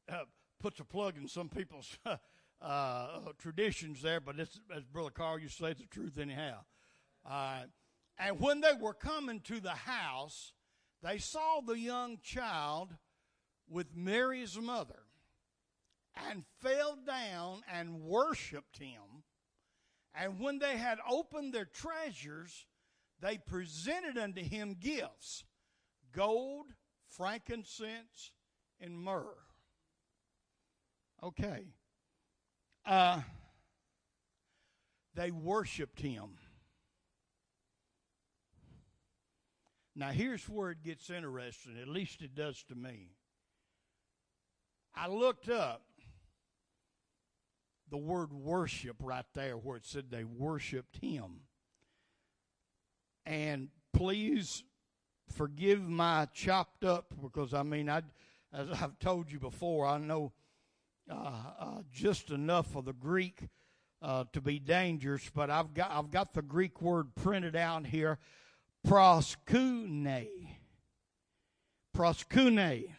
uh, 0.09 0.25
puts 0.59 0.81
a 0.81 0.85
plug 0.85 1.19
in 1.19 1.29
some 1.29 1.51
people's 1.51 1.99
uh, 2.63 3.09
traditions 3.39 4.01
there, 4.01 4.21
but 4.21 4.41
it's, 4.41 4.59
as 4.75 4.85
Brother 4.85 5.11
Carl 5.11 5.39
used 5.39 5.59
to 5.59 5.65
say, 5.65 5.71
it's 5.73 5.83
the 5.83 5.87
truth 5.87 6.19
anyhow. 6.19 6.61
Uh, 7.29 7.65
and 8.19 8.41
when 8.41 8.63
they 8.63 8.73
were 8.81 8.95
coming 8.95 9.41
to 9.41 9.61
the 9.61 9.71
house, 9.71 10.55
they 11.03 11.19
saw 11.19 11.61
the 11.61 11.79
young 11.79 12.21
child 12.23 12.97
with 13.69 13.95
Mary's 13.95 14.59
mother 14.59 15.01
and 16.31 16.45
fell 16.63 16.97
down 17.07 17.61
and 17.71 18.01
worshiped 18.01 18.79
him. 18.79 19.12
And 20.15 20.39
when 20.39 20.59
they 20.59 20.77
had 20.77 20.99
opened 21.09 21.55
their 21.55 21.65
treasures, 21.65 22.67
they 23.21 23.39
presented 23.39 24.19
unto 24.19 24.43
him 24.43 24.77
gifts 24.79 25.45
gold, 26.13 26.67
frankincense, 27.09 28.33
and 28.81 28.99
myrrh. 28.99 29.39
Okay. 31.23 31.69
Uh, 32.85 33.21
they 35.15 35.31
worshiped 35.31 36.01
him. 36.01 36.39
Now, 39.95 40.11
here's 40.11 40.49
where 40.49 40.71
it 40.71 40.83
gets 40.83 41.11
interesting, 41.11 41.79
at 41.81 41.89
least 41.89 42.23
it 42.23 42.35
does 42.35 42.63
to 42.65 42.75
me. 42.75 43.11
I 44.95 45.09
looked 45.09 45.49
up 45.49 45.83
the 47.93 47.99
word 47.99 48.33
worship 48.33 48.97
right 49.01 49.27
there 49.35 49.59
where 49.59 49.77
it 49.77 49.85
said 49.85 50.07
they 50.11 50.25
worshiped 50.25 50.97
him. 50.97 51.43
And 53.27 53.69
please 53.93 54.65
forgive 55.31 55.87
my 55.87 56.27
chopped 56.33 56.85
up 56.85 57.15
because 57.23 57.53
I 57.53 57.63
mean, 57.63 57.91
I, 57.91 58.01
as 58.51 58.69
I've 58.71 58.99
told 58.99 59.31
you 59.31 59.39
before, 59.39 59.87
I 59.87 59.99
know 59.99 60.33
uh, 61.11 61.33
uh, 61.61 61.83
just 61.93 62.31
enough 62.31 62.75
of 62.77 62.87
the 62.87 62.95
Greek 62.95 63.49
uh, 64.01 64.25
to 64.33 64.41
be 64.41 64.59
dangerous, 64.59 65.31
but 65.35 65.51
I've 65.51 65.75
got 65.75 65.91
I've 65.91 66.11
got 66.11 66.33
the 66.33 66.43
Greek 66.43 66.81
word 66.81 67.15
printed 67.15 67.55
out 67.55 67.87
here, 67.87 68.19
proskune. 68.89 70.49
Proskune. 71.95 72.95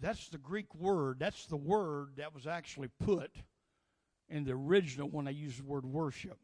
That's 0.00 0.28
the 0.28 0.38
Greek 0.38 0.74
word. 0.74 1.18
That's 1.20 1.46
the 1.46 1.56
word 1.56 2.12
that 2.16 2.34
was 2.34 2.46
actually 2.46 2.88
put 3.04 3.30
in 4.28 4.44
the 4.44 4.52
original 4.52 5.08
when 5.08 5.28
I 5.28 5.32
used 5.32 5.58
the 5.58 5.64
word 5.64 5.84
worship. 5.84 6.38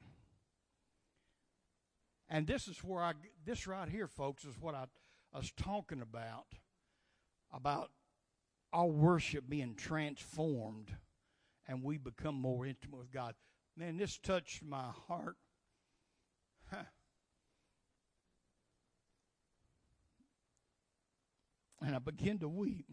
And 2.29 2.47
this 2.47 2.69
is 2.69 2.79
where 2.79 3.03
I, 3.03 3.13
this 3.45 3.67
right 3.67 3.89
here, 3.89 4.09
folks, 4.09 4.45
is 4.45 4.59
what 4.61 4.75
I, 4.75 4.85
I 5.33 5.39
was 5.39 5.53
talking 5.57 6.03
about, 6.03 6.47
about 7.53 7.91
our 8.73 8.87
worship 8.87 9.49
being 9.49 9.75
transformed 9.75 10.91
and 11.69 11.83
we 11.83 11.97
become 11.97 12.35
more 12.35 12.67
intimate 12.67 12.99
with 12.99 13.13
God. 13.13 13.35
Man, 13.77 13.97
this 13.97 14.19
touched 14.19 14.63
my 14.63 14.91
heart. 15.09 15.37
And 21.83 21.95
I 21.95 21.99
begin 21.99 22.39
to 22.39 22.49
weep 22.49 22.91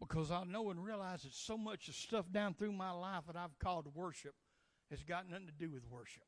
because 0.00 0.30
I 0.30 0.44
know 0.44 0.70
and 0.70 0.82
realize 0.82 1.22
that 1.22 1.34
so 1.34 1.58
much 1.58 1.88
of 1.88 1.94
stuff 1.94 2.24
down 2.32 2.54
through 2.54 2.72
my 2.72 2.90
life 2.90 3.24
that 3.26 3.36
I've 3.36 3.58
called 3.58 3.86
worship 3.94 4.34
has 4.90 5.04
got 5.04 5.28
nothing 5.28 5.46
to 5.46 5.52
do 5.52 5.70
with 5.70 5.88
worship. 5.88 6.24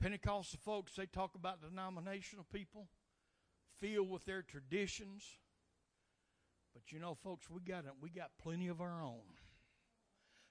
Pentecostal 0.00 0.58
folks, 0.64 0.94
they 0.96 1.06
talk 1.06 1.34
about 1.34 1.60
denominational 1.62 2.46
people, 2.52 2.88
filled 3.80 4.10
with 4.10 4.24
their 4.24 4.42
traditions. 4.42 5.24
But 6.74 6.92
you 6.92 6.98
know, 6.98 7.14
folks, 7.14 7.48
we 7.50 7.60
got 7.60 7.84
we 8.00 8.10
got 8.10 8.30
plenty 8.42 8.68
of 8.68 8.80
our 8.80 9.02
own. 9.02 9.22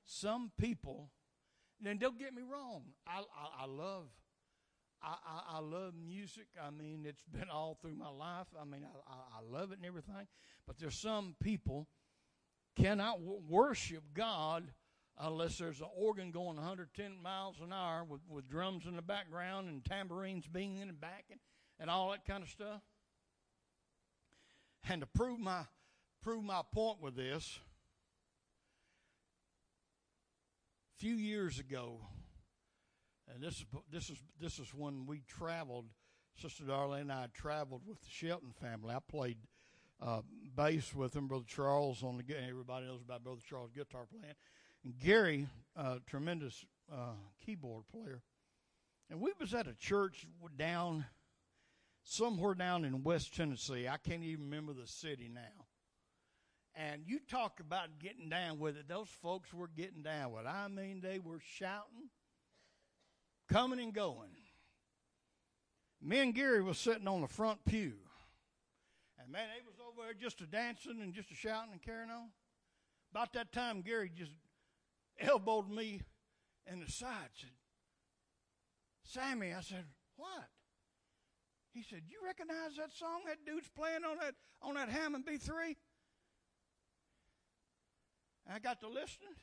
Some 0.03 0.51
people, 0.59 1.09
and 1.83 1.99
don't 1.99 2.17
get 2.17 2.33
me 2.33 2.41
wrong, 2.41 2.83
I, 3.07 3.19
I, 3.19 3.63
I 3.63 3.65
love 3.65 4.07
I, 5.01 5.15
I, 5.25 5.57
I, 5.57 5.59
love 5.59 5.93
music. 5.93 6.47
I 6.61 6.71
mean, 6.71 7.05
it's 7.07 7.23
been 7.31 7.49
all 7.49 7.77
through 7.81 7.95
my 7.95 8.09
life. 8.09 8.47
I 8.59 8.65
mean, 8.65 8.85
I, 9.07 9.13
I, 9.13 9.41
love 9.51 9.71
it 9.71 9.77
and 9.77 9.85
everything. 9.85 10.27
But 10.65 10.79
there's 10.79 10.97
some 10.97 11.35
people 11.41 11.87
cannot 12.75 13.19
w- 13.19 13.41
worship 13.47 14.03
God 14.13 14.71
unless 15.19 15.57
there's 15.57 15.79
an 15.79 15.87
organ 15.95 16.31
going 16.31 16.57
110 16.57 17.21
miles 17.21 17.57
an 17.61 17.71
hour 17.71 18.03
with, 18.03 18.21
with 18.27 18.49
drums 18.49 18.85
in 18.85 18.95
the 18.95 19.01
background 19.01 19.69
and 19.69 19.85
tambourines 19.85 20.47
being 20.47 20.77
in 20.77 20.87
the 20.87 20.93
back 20.93 21.25
and, 21.29 21.39
and 21.79 21.89
all 21.89 22.11
that 22.11 22.25
kind 22.25 22.43
of 22.43 22.49
stuff. 22.49 22.81
And 24.89 25.01
to 25.01 25.07
prove 25.07 25.39
my 25.39 25.63
prove 26.21 26.43
my 26.43 26.61
point 26.73 26.99
with 27.01 27.15
this, 27.15 27.59
a 30.95 30.99
few 30.99 31.13
years 31.13 31.59
ago, 31.59 31.99
and 33.33 33.43
this 33.43 33.55
is 33.55 33.65
this 33.91 34.09
is 34.09 34.17
this 34.39 34.59
is 34.59 34.73
when 34.73 35.05
we 35.05 35.21
traveled. 35.27 35.85
Sister 36.41 36.65
Darlene 36.65 37.01
and 37.01 37.11
I 37.13 37.27
traveled 37.33 37.83
with 37.87 38.01
the 38.01 38.09
Shelton 38.09 38.51
family. 38.59 38.93
I 38.93 38.99
played 38.99 39.37
uh, 40.01 40.21
bass 40.53 40.93
with 40.93 41.13
them. 41.13 41.27
Brother 41.27 41.45
Charles 41.47 42.03
on 42.03 42.17
the 42.17 42.35
everybody 42.37 42.85
knows 42.85 43.01
about 43.01 43.23
Brother 43.23 43.39
Charles 43.47 43.71
guitar 43.73 44.05
playing, 44.09 44.35
and 44.83 44.99
Gary, 44.99 45.47
uh, 45.77 45.99
tremendous 46.05 46.65
uh, 46.91 47.13
keyboard 47.45 47.87
player. 47.87 48.21
And 49.09 49.21
we 49.21 49.31
was 49.39 49.53
at 49.53 49.67
a 49.67 49.73
church 49.75 50.25
down 50.57 51.05
somewhere 52.03 52.53
down 52.53 52.85
in 52.85 53.03
West 53.03 53.35
Tennessee. 53.35 53.87
I 53.87 53.97
can't 53.97 54.23
even 54.23 54.45
remember 54.45 54.73
the 54.73 54.87
city 54.87 55.29
now. 55.33 55.65
And 56.75 57.03
you 57.05 57.19
talk 57.29 57.59
about 57.61 57.99
getting 57.99 58.29
down 58.29 58.59
with 58.59 58.75
it. 58.77 58.87
Those 58.87 59.07
folks 59.07 59.53
were 59.53 59.69
getting 59.69 60.03
down 60.03 60.33
with 60.33 60.45
it. 60.45 60.49
I 60.49 60.67
mean, 60.67 60.99
they 61.01 61.19
were 61.19 61.39
shouting 61.39 62.09
coming 63.51 63.79
and 63.79 63.93
going. 63.93 64.29
Me 66.01 66.19
and 66.19 66.35
Gary 66.35 66.61
was 66.61 66.77
sitting 66.77 67.07
on 67.07 67.21
the 67.21 67.27
front 67.27 67.63
pew. 67.65 67.93
And 69.19 69.31
man, 69.31 69.47
they 69.55 69.65
was 69.65 69.75
over 69.79 70.05
there 70.05 70.13
just 70.13 70.41
a 70.41 70.45
dancing 70.45 70.99
and 71.01 71.13
just 71.13 71.31
a 71.31 71.35
shouting 71.35 71.71
and 71.71 71.81
carrying 71.81 72.11
on. 72.11 72.29
About 73.11 73.33
that 73.33 73.51
time, 73.51 73.81
Gary 73.81 74.11
just 74.15 74.33
elbowed 75.19 75.69
me 75.69 76.01
in 76.71 76.79
the 76.79 76.91
side. 76.91 77.29
Said, 77.33 77.49
Sammy, 79.03 79.53
I 79.53 79.61
said, 79.61 79.85
what? 80.15 80.49
He 81.73 81.83
said, 81.83 82.03
you 82.07 82.19
recognize 82.23 82.75
that 82.77 82.93
song 82.93 83.21
that 83.27 83.45
dude's 83.45 83.69
playing 83.69 84.05
on 84.09 84.17
that 84.19 84.35
on 84.61 84.75
that 84.75 84.89
Hammond 84.89 85.25
B3? 85.25 85.75
I 88.53 88.59
got 88.59 88.79
to 88.81 88.87
listening. 88.87 89.35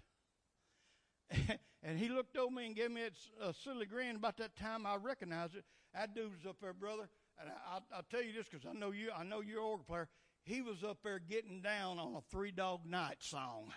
and 1.82 1.98
he 1.98 2.08
looked 2.08 2.36
over 2.36 2.54
me 2.54 2.66
and 2.66 2.76
gave 2.76 2.90
me 2.90 3.02
a 3.42 3.54
silly 3.54 3.86
grin. 3.86 4.16
About 4.16 4.36
that 4.38 4.56
time, 4.56 4.86
I 4.86 4.96
recognized 4.96 5.56
it. 5.56 5.64
That 5.94 6.14
dude 6.14 6.30
was 6.30 6.46
up 6.48 6.56
there, 6.60 6.72
brother. 6.72 7.08
And 7.40 7.50
I, 7.50 7.74
will 7.74 7.82
I'll 7.96 8.06
tell 8.10 8.22
you 8.22 8.32
this 8.32 8.46
because 8.48 8.66
I 8.66 8.72
know 8.72 8.90
you. 8.90 9.10
I 9.16 9.24
know 9.24 9.40
you're 9.40 9.60
an 9.60 9.66
organ 9.66 9.84
player. 9.86 10.08
He 10.44 10.60
was 10.60 10.82
up 10.82 10.98
there 11.04 11.18
getting 11.18 11.60
down 11.60 11.98
on 11.98 12.14
a 12.14 12.20
Three 12.30 12.50
Dog 12.50 12.84
Night 12.84 13.16
song. 13.20 13.72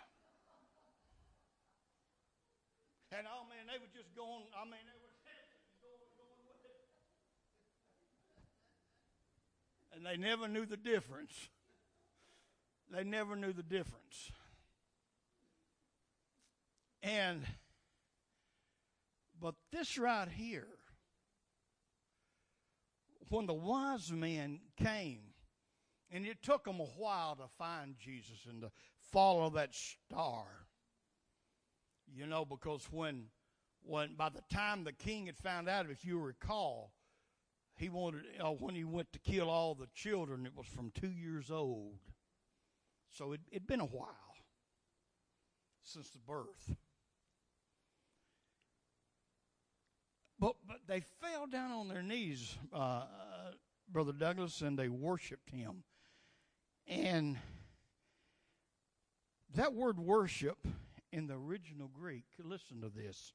And 3.12 3.28
oh 3.28 3.48
man, 3.48 3.68
they 3.68 3.80
were 3.80 3.92
just 3.96 4.14
going. 4.16 4.44
I 4.60 4.66
mean, 4.66 4.84
they 4.84 5.00
were 5.00 5.14
going, 5.82 6.10
going 6.18 6.42
with 6.48 6.66
it. 6.66 6.86
And 9.96 10.06
they 10.06 10.18
never 10.18 10.48
knew 10.48 10.66
the 10.66 10.78
difference. 10.78 11.50
They 12.92 13.04
never 13.04 13.36
knew 13.36 13.54
the 13.54 13.64
difference. 13.64 14.32
And, 17.06 17.46
but 19.40 19.54
this 19.72 19.96
right 19.96 20.28
here, 20.28 20.68
when 23.30 23.46
the 23.46 23.54
wise 23.54 24.12
men 24.12 24.60
came, 24.76 25.20
and 26.12 26.26
it 26.26 26.42
took 26.42 26.64
them 26.64 26.80
a 26.80 26.86
while 26.86 27.36
to 27.36 27.44
find 27.60 27.96
Jesus 28.00 28.48
and 28.50 28.62
to 28.62 28.72
follow 29.12 29.52
that 29.52 29.76
star, 29.76 30.46
you 32.12 32.26
know, 32.26 32.44
because 32.44 32.88
when, 32.90 33.26
when 33.84 34.16
by 34.16 34.30
the 34.30 34.42
time 34.52 34.84
the 34.84 34.92
king 34.92 35.28
had 35.28 35.38
found 35.38 35.70
out, 35.70 35.92
if 35.92 36.04
you 36.04 36.20
recall, 36.20 36.92
he 37.76 37.88
wanted 37.88 38.24
uh, 38.40 38.50
when 38.50 38.74
he 38.74 38.84
went 38.84 39.14
to 39.14 39.20
kill 39.20 39.52
all 39.52 39.76
the 39.76 39.90
children, 39.94 40.48
it 40.48 40.56
was 40.56 40.66
from 40.66 40.92
two 41.00 41.12
years 41.12 41.52
old. 41.52 42.00
So 43.12 43.34
it, 43.34 43.42
it'd 43.52 43.68
been 43.68 43.80
a 43.80 43.86
while 43.86 44.10
since 45.84 46.10
the 46.10 46.18
birth. 46.18 46.76
But, 50.46 50.58
but 50.68 50.78
they 50.86 51.02
fell 51.24 51.48
down 51.48 51.72
on 51.72 51.88
their 51.88 52.04
knees, 52.04 52.56
uh, 52.72 53.06
Brother 53.90 54.12
Douglas, 54.12 54.62
and 54.62 54.78
they 54.78 54.90
worshiped 54.90 55.50
him. 55.50 55.82
And 56.88 57.40
that 59.56 59.74
word 59.74 59.98
worship 59.98 60.60
in 61.12 61.26
the 61.26 61.34
original 61.34 61.88
Greek, 61.88 62.26
listen 62.38 62.80
to 62.82 62.90
this. 62.90 63.34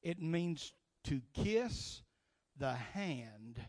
It 0.00 0.22
means 0.22 0.74
to 1.04 1.20
kiss 1.32 2.02
the 2.56 2.74
hand. 2.74 3.60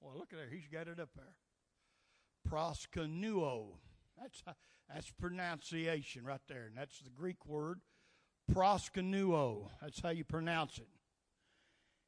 Well, 0.00 0.18
look 0.18 0.32
at 0.32 0.40
there. 0.40 0.48
He's 0.50 0.66
got 0.66 0.88
it 0.88 0.98
up 0.98 1.10
there. 1.14 1.36
Proskunuo. 2.50 3.76
That's 4.20 4.42
that's 4.92 5.10
pronunciation 5.10 6.24
right 6.24 6.40
there. 6.48 6.66
And 6.66 6.76
that's 6.76 7.00
the 7.00 7.10
Greek 7.10 7.46
word 7.46 7.80
proskunuo. 8.52 9.70
That's 9.80 10.00
how 10.00 10.10
you 10.10 10.24
pronounce 10.24 10.78
it. 10.78 10.88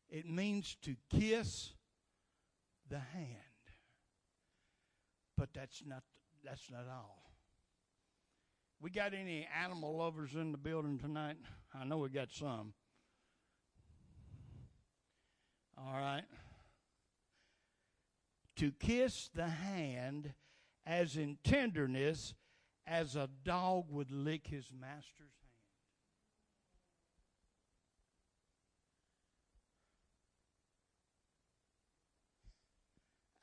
It 0.08 0.28
means 0.28 0.76
to 0.82 0.96
kiss 1.10 1.72
the 2.88 2.98
hand. 2.98 3.36
But 5.36 5.50
that's 5.54 5.82
not 5.86 6.02
that's 6.44 6.70
not 6.70 6.86
all. 6.90 7.22
We 8.80 8.90
got 8.90 9.14
any 9.14 9.48
animal 9.62 9.96
lovers 9.96 10.34
in 10.34 10.52
the 10.52 10.58
building 10.58 10.98
tonight? 10.98 11.38
I 11.74 11.84
know 11.84 11.98
we 11.98 12.10
got 12.10 12.30
some. 12.30 12.74
All 15.78 15.98
right. 15.98 16.24
To 18.56 18.72
kiss 18.72 19.30
the 19.34 19.48
hand 19.48 20.32
as 20.86 21.16
in 21.16 21.38
tenderness 21.42 22.34
as 22.86 23.16
a 23.16 23.28
dog 23.44 23.86
would 23.90 24.12
lick 24.12 24.46
his 24.46 24.72
master's 24.72 25.02
hand. 25.18 25.32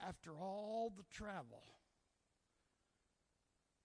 After 0.08 0.32
all 0.32 0.94
the 0.96 1.04
travel, 1.14 1.64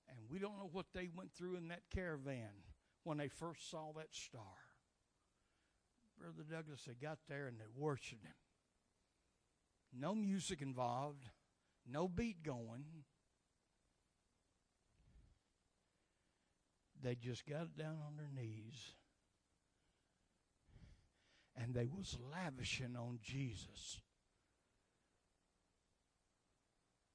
and 0.09 0.19
we 0.31 0.39
don't 0.39 0.59
know 0.59 0.71
what 0.73 0.87
they 0.95 1.09
went 1.15 1.33
through 1.33 1.57
in 1.57 1.69
that 1.69 1.83
caravan 1.93 2.65
when 3.05 3.19
they 3.19 3.29
first 3.29 3.71
saw 3.71 3.93
that 3.97 4.13
star. 4.15 4.43
Brother 6.19 6.45
Douglas, 6.49 6.83
they 6.87 6.95
got 6.95 7.19
there 7.29 7.47
and 7.47 7.59
they 7.59 7.67
worshiped 7.77 8.25
him. 8.25 8.33
No 9.93 10.15
music 10.15 10.61
involved, 10.61 11.25
no 11.89 12.09
beat 12.09 12.43
going 12.43 12.85
They 17.09 17.15
just 17.15 17.47
got 17.47 17.75
down 17.75 17.97
on 18.07 18.19
their 18.19 18.29
knees 18.37 18.93
and 21.57 21.73
they 21.73 21.87
was 21.87 22.19
lavishing 22.31 22.97
on 22.97 23.19
Jesus 23.23 24.03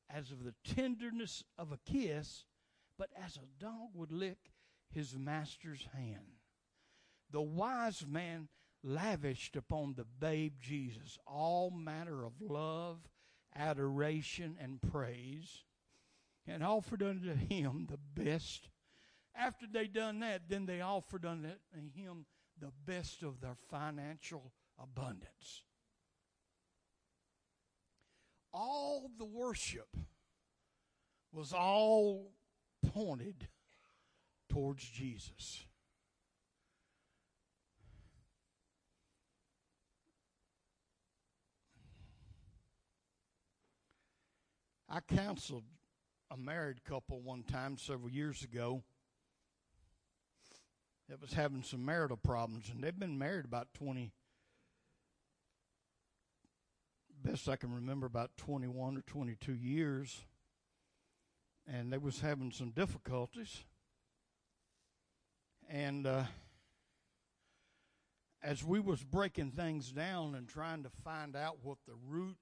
as 0.09 0.31
of 0.31 0.43
the 0.43 0.55
tenderness 0.63 1.43
of 1.59 1.71
a 1.71 1.77
kiss, 1.85 2.45
but 2.97 3.11
as 3.23 3.37
a 3.37 3.63
dog 3.63 3.89
would 3.93 4.11
lick 4.11 4.39
his 4.89 5.15
master's 5.15 5.87
hand. 5.95 6.39
The 7.29 7.43
wise 7.43 8.03
man 8.07 8.47
lavished 8.83 9.55
upon 9.55 9.93
the 9.93 10.05
babe 10.05 10.53
Jesus 10.59 11.19
all 11.27 11.69
manner 11.69 12.25
of 12.25 12.41
love, 12.41 12.97
adoration, 13.55 14.57
and 14.59 14.81
praise, 14.81 15.65
and 16.47 16.63
offered 16.63 17.03
unto 17.03 17.35
him 17.35 17.87
the 17.91 18.23
best. 18.23 18.69
After 19.35 19.65
they 19.71 19.87
done 19.87 20.19
that, 20.19 20.43
then 20.47 20.65
they 20.65 20.81
offered 20.81 21.25
unto 21.25 21.49
him 21.95 22.25
the 22.59 22.71
best 22.85 23.23
of 23.23 23.41
their 23.41 23.55
financial 23.69 24.51
abundance. 24.81 25.63
All 28.53 29.09
the 29.17 29.25
worship 29.25 29.97
was 31.31 31.51
all 31.51 32.31
pointed 32.93 33.47
towards 34.49 34.87
Jesus. 34.87 35.65
I 44.87 44.99
counseled 44.99 45.63
a 46.29 46.37
married 46.37 46.83
couple 46.83 47.19
one 47.19 47.41
time 47.41 47.77
several 47.77 48.11
years 48.11 48.43
ago 48.43 48.83
that 51.09 51.21
was 51.21 51.33
having 51.33 51.63
some 51.63 51.83
marital 51.83 52.17
problems, 52.17 52.69
and 52.69 52.83
they've 52.83 52.97
been 52.97 53.17
married 53.17 53.45
about 53.45 53.73
20, 53.73 54.11
best 57.23 57.49
I 57.49 57.55
can 57.55 57.73
remember, 57.73 58.05
about 58.05 58.31
21 58.37 58.97
or 58.97 59.01
22 59.01 59.53
years. 59.53 60.25
And 61.65 61.93
they 61.93 61.97
was 61.97 62.19
having 62.19 62.51
some 62.51 62.71
difficulties. 62.71 63.63
And 65.69 66.05
uh, 66.05 66.23
as 68.43 68.63
we 68.63 68.79
was 68.81 69.01
breaking 69.03 69.51
things 69.51 69.91
down 69.91 70.35
and 70.35 70.47
trying 70.47 70.83
to 70.83 70.89
find 71.03 71.35
out 71.35 71.57
what 71.63 71.77
the 71.87 71.95
root 72.07 72.35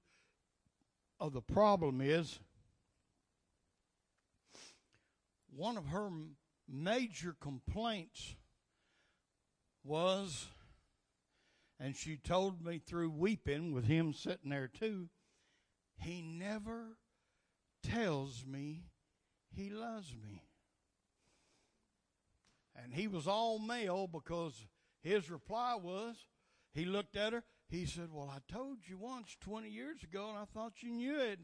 of 1.20 1.32
the 1.32 1.40
problem 1.40 2.00
is, 2.00 2.40
one 5.54 5.76
of 5.76 5.86
her 5.86 6.08
major 6.68 7.36
complaints 7.40 8.34
was, 9.84 10.46
and 11.78 11.96
she 11.96 12.16
told 12.16 12.64
me 12.64 12.78
through 12.78 13.10
weeping 13.10 13.72
with 13.72 13.86
him 13.86 14.12
sitting 14.12 14.50
there 14.50 14.68
too, 14.68 15.08
he 15.96 16.22
never 16.22 16.96
tells 17.82 18.44
me 18.46 18.84
he 19.54 19.70
loves 19.70 20.14
me. 20.14 20.42
And 22.74 22.94
he 22.94 23.06
was 23.06 23.26
all 23.26 23.58
male 23.58 24.06
because 24.06 24.66
his 25.02 25.30
reply 25.30 25.76
was, 25.80 26.16
he 26.72 26.84
looked 26.84 27.16
at 27.16 27.32
her, 27.32 27.44
he 27.68 27.86
said, 27.86 28.08
Well, 28.12 28.30
I 28.34 28.40
told 28.52 28.78
you 28.86 28.98
once 28.98 29.36
20 29.40 29.68
years 29.68 30.02
ago, 30.02 30.28
and 30.28 30.38
I 30.38 30.44
thought 30.44 30.82
you 30.82 30.90
knew 30.90 31.18
it. 31.18 31.40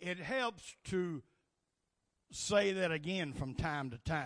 It 0.00 0.18
helps 0.18 0.76
to 0.84 1.22
say 2.32 2.72
that 2.72 2.92
again 2.92 3.32
from 3.32 3.54
time 3.54 3.90
to 3.90 3.98
time. 3.98 4.24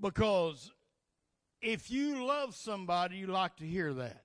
Because 0.00 0.70
if 1.60 1.90
you 1.90 2.24
love 2.24 2.54
somebody, 2.54 3.16
you 3.16 3.26
like 3.26 3.56
to 3.56 3.64
hear 3.66 3.92
that. 3.94 4.24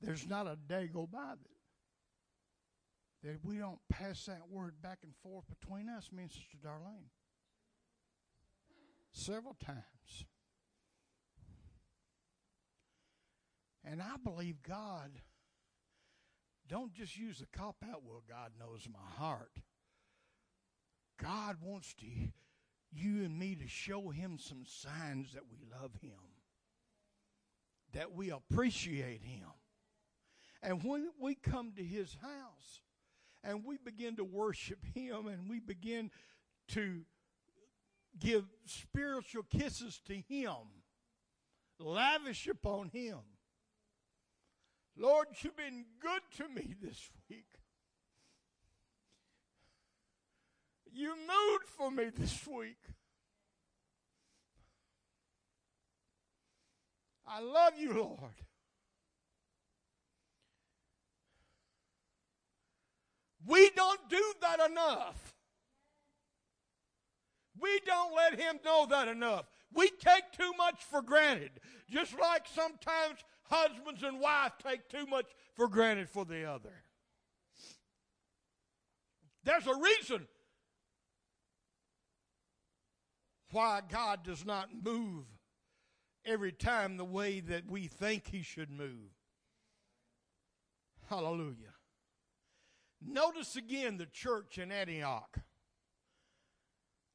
There's 0.00 0.28
not 0.28 0.46
a 0.46 0.56
day 0.68 0.88
go 0.92 1.08
by 1.10 1.32
that, 3.22 3.28
that 3.28 3.44
we 3.44 3.58
don't 3.58 3.80
pass 3.88 4.26
that 4.26 4.42
word 4.48 4.80
back 4.80 4.98
and 5.02 5.12
forth 5.22 5.44
between 5.48 5.88
us, 5.88 6.10
me 6.12 6.24
and 6.24 6.32
Sister 6.32 6.58
Darlene. 6.64 7.10
Several 9.10 9.54
times. 9.54 10.26
And 13.88 14.02
I 14.02 14.16
believe 14.22 14.62
God 14.62 15.10
don't 16.68 16.92
just 16.92 17.16
use 17.16 17.38
the 17.38 17.46
cop 17.56 17.76
out, 17.88 18.02
well, 18.04 18.24
God 18.28 18.50
knows 18.58 18.88
my 18.92 19.22
heart. 19.22 19.52
God 21.22 21.56
wants 21.62 21.94
to 22.00 22.06
you 22.92 23.24
and 23.24 23.38
me 23.38 23.54
to 23.54 23.68
show 23.68 24.10
him 24.10 24.38
some 24.38 24.64
signs 24.66 25.32
that 25.34 25.44
we 25.50 25.58
love 25.80 25.92
him. 26.00 26.18
That 27.92 28.12
we 28.12 28.30
appreciate 28.30 29.22
him. 29.22 29.48
And 30.62 30.82
when 30.82 31.08
we 31.20 31.36
come 31.36 31.72
to 31.76 31.84
his 31.84 32.16
house 32.20 32.80
and 33.44 33.64
we 33.64 33.76
begin 33.76 34.16
to 34.16 34.24
worship 34.24 34.84
him 34.94 35.28
and 35.28 35.48
we 35.48 35.60
begin 35.60 36.10
to 36.68 37.02
give 38.18 38.44
spiritual 38.64 39.44
kisses 39.44 40.00
to 40.06 40.14
him, 40.14 40.56
lavish 41.78 42.48
upon 42.48 42.88
him, 42.88 43.18
Lord, 44.96 45.28
you've 45.42 45.56
been 45.56 45.84
good 46.00 46.22
to 46.38 46.48
me 46.48 46.74
this 46.82 47.10
week. 47.28 47.44
You 50.92 51.10
moved 51.10 51.68
for 51.76 51.90
me 51.90 52.10
this 52.16 52.46
week. 52.46 52.78
I 57.28 57.40
love 57.40 57.74
you, 57.78 57.92
Lord. 57.92 58.32
We 63.44 63.70
don't 63.76 64.00
do 64.08 64.32
that 64.40 64.70
enough. 64.70 65.34
We 67.60 67.80
don't 67.84 68.14
let 68.14 68.40
him 68.40 68.60
know 68.64 68.86
that 68.88 69.08
enough. 69.08 69.46
We 69.72 69.88
take 69.88 70.32
too 70.32 70.52
much 70.56 70.82
for 70.82 71.02
granted. 71.02 71.50
Just 71.90 72.18
like 72.18 72.46
sometimes 72.52 73.20
husbands 73.48 74.02
and 74.02 74.20
wives 74.20 74.54
take 74.62 74.88
too 74.88 75.06
much 75.06 75.26
for 75.54 75.68
granted 75.68 76.08
for 76.08 76.24
the 76.24 76.44
other. 76.44 76.82
There's 79.44 79.66
a 79.66 79.74
reason 79.74 80.26
why 83.52 83.80
God 83.88 84.24
does 84.24 84.44
not 84.44 84.68
move 84.82 85.24
every 86.24 86.52
time 86.52 86.96
the 86.96 87.04
way 87.04 87.40
that 87.40 87.70
we 87.70 87.86
think 87.86 88.28
He 88.28 88.42
should 88.42 88.70
move. 88.70 89.12
Hallelujah. 91.08 91.74
Notice 93.00 93.56
again 93.56 93.98
the 93.98 94.06
church 94.06 94.58
in 94.58 94.72
Antioch. 94.72 95.38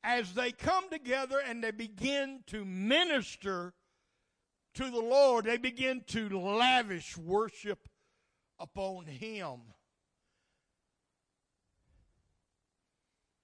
As 0.04 0.34
they 0.34 0.52
come 0.52 0.90
together 0.90 1.40
and 1.46 1.64
they 1.64 1.72
begin 1.72 2.44
to 2.48 2.66
minister 2.66 3.74
to 4.76 4.90
the 4.90 5.02
Lord, 5.02 5.46
they 5.46 5.58
begin 5.58 6.04
to 6.08 6.30
lavish 6.30 7.18
worship 7.18 7.88
upon 8.60 9.06
Him. 9.06 9.60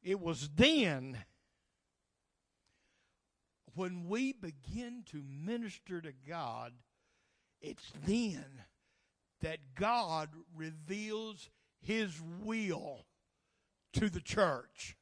It 0.01 0.19
was 0.19 0.49
then 0.55 1.17
when 3.75 4.07
we 4.07 4.31
begin 4.33 5.03
to 5.11 5.21
minister 5.27 6.01
to 6.01 6.13
God, 6.27 6.73
it's 7.61 7.91
then 8.05 8.63
that 9.41 9.59
God 9.75 10.29
reveals 10.55 11.49
His 11.81 12.21
will 12.43 13.05
to 13.93 14.09
the 14.09 14.21
church. 14.21 14.95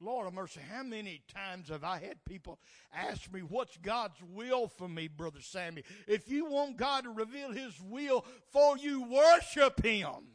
Lord 0.00 0.28
of 0.28 0.34
mercy, 0.34 0.60
how 0.72 0.82
many 0.84 1.22
times 1.32 1.70
have 1.70 1.82
I 1.82 1.98
had 1.98 2.24
people 2.24 2.58
ask 2.94 3.32
me, 3.32 3.40
What's 3.40 3.76
God's 3.78 4.20
will 4.22 4.68
for 4.68 4.88
me, 4.88 5.08
Brother 5.08 5.40
Sammy? 5.40 5.82
If 6.06 6.30
you 6.30 6.46
want 6.46 6.76
God 6.76 7.04
to 7.04 7.10
reveal 7.10 7.52
His 7.52 7.80
will 7.80 8.24
for 8.52 8.78
you, 8.78 9.02
worship 9.02 9.84
Him. 9.84 10.28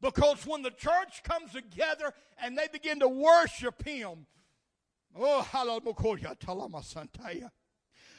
Because 0.00 0.46
when 0.46 0.62
the 0.62 0.70
church 0.70 1.22
comes 1.24 1.52
together 1.52 2.12
and 2.42 2.56
they 2.56 2.68
begin 2.72 3.00
to 3.00 3.08
worship 3.08 3.84
Him, 3.84 4.26
oh, 5.16 5.42
hallelujah, 5.42 6.36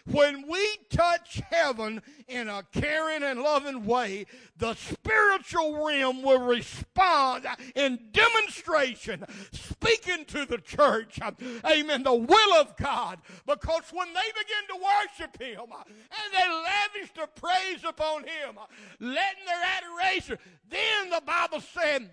when 0.06 0.48
we 0.48 0.78
touch 0.90 1.42
heaven 1.50 2.02
in 2.28 2.50
a 2.50 2.64
caring 2.74 3.24
and 3.24 3.42
loving 3.42 3.86
way, 3.86 4.26
the 4.58 4.74
spiritual 4.76 5.86
realm 5.86 6.22
will 6.22 6.42
respond 6.42 7.46
in 7.76 8.00
demonstration, 8.12 9.26
speaking 9.52 10.26
to 10.26 10.46
the 10.46 10.58
church. 10.58 11.20
Amen. 11.66 12.04
The 12.04 12.14
will 12.14 12.54
of 12.60 12.76
God. 12.76 13.20
Because 13.46 13.84
when 13.92 14.08
they 14.14 14.30
begin 14.32 14.68
to 14.70 14.84
worship 14.84 15.42
Him 15.42 15.72
and 15.72 16.34
they 16.34 16.50
lavish 16.50 17.14
their 17.16 17.28
praise 17.28 17.84
upon 17.88 18.24
Him, 18.24 18.60
letting 19.00 19.46
their 19.46 19.64
adoration, 19.78 20.38
then 20.70 21.10
the 21.10 21.22
Bible 21.26 21.62
said 21.62 22.10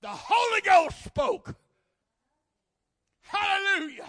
the 0.00 0.08
Holy 0.08 0.60
Ghost 0.60 1.04
spoke. 1.04 1.54
Hallelujah. 3.22 4.06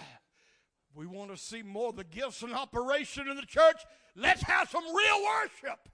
We 1.00 1.06
want 1.06 1.30
to 1.30 1.36
see 1.38 1.62
more 1.62 1.88
of 1.88 1.96
the 1.96 2.04
gifts 2.04 2.42
in 2.42 2.52
operation 2.52 3.26
in 3.26 3.34
the 3.34 3.46
church. 3.46 3.86
Let's 4.14 4.42
have 4.42 4.68
some 4.68 4.84
real 4.84 5.24
worship. 5.24 5.88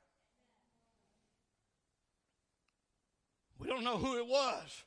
We 3.61 3.69
don't 3.69 3.85
know 3.85 3.99
who 3.99 4.16
it 4.19 4.27
was, 4.27 4.83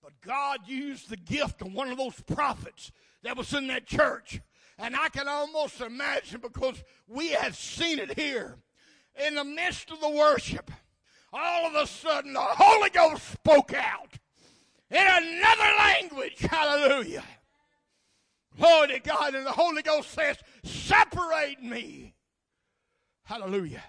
but 0.00 0.12
God 0.24 0.60
used 0.68 1.10
the 1.10 1.16
gift 1.16 1.62
of 1.62 1.72
one 1.72 1.90
of 1.90 1.98
those 1.98 2.20
prophets 2.20 2.92
that 3.24 3.36
was 3.36 3.52
in 3.52 3.66
that 3.66 3.86
church. 3.86 4.40
And 4.78 4.94
I 4.94 5.08
can 5.08 5.26
almost 5.26 5.80
imagine 5.80 6.40
because 6.40 6.84
we 7.08 7.30
have 7.30 7.56
seen 7.56 7.98
it 7.98 8.16
here 8.16 8.54
in 9.26 9.34
the 9.34 9.42
midst 9.42 9.90
of 9.90 10.00
the 10.00 10.10
worship. 10.10 10.70
All 11.32 11.66
of 11.66 11.74
a 11.74 11.88
sudden, 11.88 12.34
the 12.34 12.40
Holy 12.40 12.90
Ghost 12.90 13.32
spoke 13.32 13.74
out 13.74 14.16
in 14.92 15.04
another 15.04 15.72
language. 15.76 16.38
Hallelujah. 16.38 17.24
Glory 18.58 18.88
to 18.88 18.98
God. 19.00 19.34
And 19.34 19.46
the 19.46 19.52
Holy 19.52 19.82
Ghost 19.82 20.10
says, 20.10 20.36
Separate 20.64 21.62
me. 21.62 22.14
Hallelujah. 23.24 23.82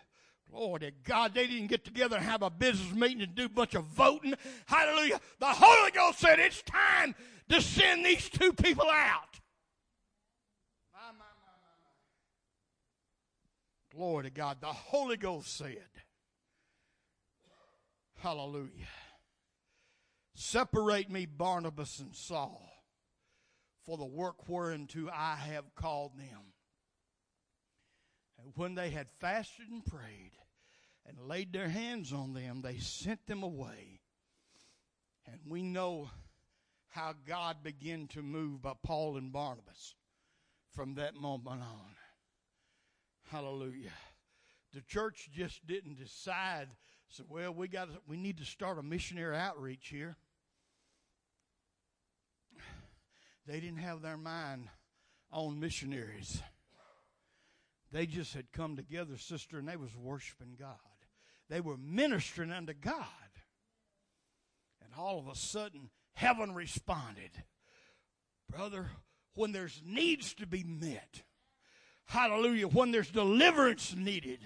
Glory 0.49 0.79
to 0.81 0.91
God. 1.03 1.33
They 1.33 1.47
didn't 1.47 1.67
get 1.67 1.85
together 1.85 2.17
and 2.17 2.25
have 2.25 2.41
a 2.41 2.49
business 2.49 2.93
meeting 2.93 3.21
and 3.21 3.35
do 3.35 3.45
a 3.45 3.49
bunch 3.49 3.75
of 3.75 3.85
voting. 3.85 4.33
Hallelujah. 4.65 5.19
The 5.39 5.47
Holy 5.47 5.91
Ghost 5.91 6.19
said, 6.19 6.39
It's 6.39 6.61
time 6.63 7.15
to 7.49 7.61
send 7.61 8.05
these 8.05 8.29
two 8.29 8.53
people 8.53 8.89
out. 8.89 9.39
My, 10.93 11.11
my, 11.11 11.17
my, 11.17 11.25
Glory 13.95 14.25
to 14.25 14.29
God. 14.29 14.57
The 14.61 14.67
Holy 14.67 15.17
Ghost 15.17 15.57
said, 15.57 15.77
Hallelujah. 18.19 18.69
Separate 20.35 21.09
me, 21.09 21.25
Barnabas 21.25 21.99
and 21.99 22.15
Saul 22.15 22.70
for 23.85 23.97
the 23.97 24.05
work 24.05 24.47
whereunto 24.47 25.09
I 25.11 25.35
have 25.35 25.75
called 25.75 26.17
them. 26.17 26.53
And 28.43 28.53
when 28.55 28.75
they 28.75 28.89
had 28.89 29.07
fasted 29.19 29.69
and 29.69 29.85
prayed 29.85 30.31
and 31.05 31.27
laid 31.27 31.53
their 31.53 31.69
hands 31.69 32.11
on 32.11 32.33
them, 32.33 32.61
they 32.61 32.77
sent 32.77 33.27
them 33.27 33.43
away. 33.43 34.01
And 35.25 35.39
we 35.47 35.61
know 35.61 36.09
how 36.89 37.13
God 37.27 37.57
began 37.63 38.07
to 38.07 38.21
move 38.21 38.61
by 38.61 38.73
Paul 38.83 39.17
and 39.17 39.31
Barnabas 39.31 39.95
from 40.71 40.95
that 40.95 41.15
moment 41.15 41.61
on. 41.61 41.95
Hallelujah. 43.29 43.93
The 44.73 44.81
church 44.81 45.29
just 45.33 45.65
didn't 45.67 45.97
decide, 45.97 46.69
so 47.09 47.23
well, 47.29 47.53
we 47.53 47.67
got 47.67 47.89
we 48.07 48.17
need 48.17 48.37
to 48.37 48.45
start 48.45 48.77
a 48.77 48.83
missionary 48.83 49.37
outreach 49.37 49.89
here. 49.89 50.17
They 53.51 53.59
didn't 53.59 53.79
have 53.79 54.01
their 54.01 54.15
mind 54.15 54.69
on 55.29 55.59
missionaries. 55.59 56.41
They 57.91 58.05
just 58.05 58.33
had 58.33 58.53
come 58.53 58.77
together, 58.77 59.17
sister, 59.17 59.59
and 59.59 59.67
they 59.67 59.75
was 59.75 59.93
worshiping 59.93 60.55
God. 60.57 60.77
They 61.49 61.59
were 61.59 61.75
ministering 61.75 62.53
unto 62.53 62.73
God. 62.73 63.03
And 64.81 64.93
all 64.97 65.19
of 65.19 65.27
a 65.27 65.35
sudden, 65.35 65.89
heaven 66.13 66.55
responded. 66.55 67.31
Brother, 68.49 68.89
when 69.33 69.51
there's 69.51 69.81
needs 69.85 70.33
to 70.35 70.47
be 70.47 70.63
met, 70.63 71.21
hallelujah, 72.05 72.69
when 72.69 72.91
there's 72.91 73.11
deliverance 73.11 73.93
needed, 73.93 74.39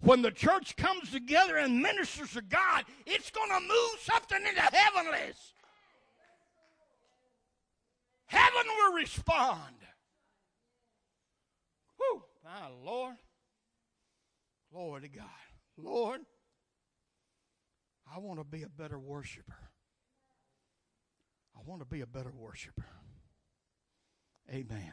when 0.00 0.20
the 0.20 0.30
church 0.30 0.76
comes 0.76 1.10
together 1.10 1.56
and 1.56 1.80
ministers 1.80 2.34
to 2.34 2.42
God, 2.42 2.84
it's 3.06 3.30
going 3.30 3.48
to 3.48 3.60
move 3.60 4.00
something 4.00 4.46
into 4.46 4.60
heavenlies. 4.60 5.54
Heaven 8.26 8.66
will 8.66 8.94
respond. 8.94 9.74
Whew, 11.96 12.22
my 12.44 12.68
Lord. 12.84 13.16
Glory 14.72 15.02
to 15.02 15.08
God. 15.08 15.26
Lord, 15.76 16.20
I 18.12 18.18
want 18.18 18.40
to 18.40 18.44
be 18.44 18.62
a 18.62 18.68
better 18.68 18.98
worshiper. 18.98 19.54
I 21.56 21.60
want 21.64 21.80
to 21.80 21.86
be 21.86 22.00
a 22.00 22.06
better 22.06 22.32
worshiper. 22.36 22.84
Amen. 24.50 24.92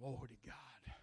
Glory 0.00 0.28
to 0.28 0.48
God. 0.48 0.94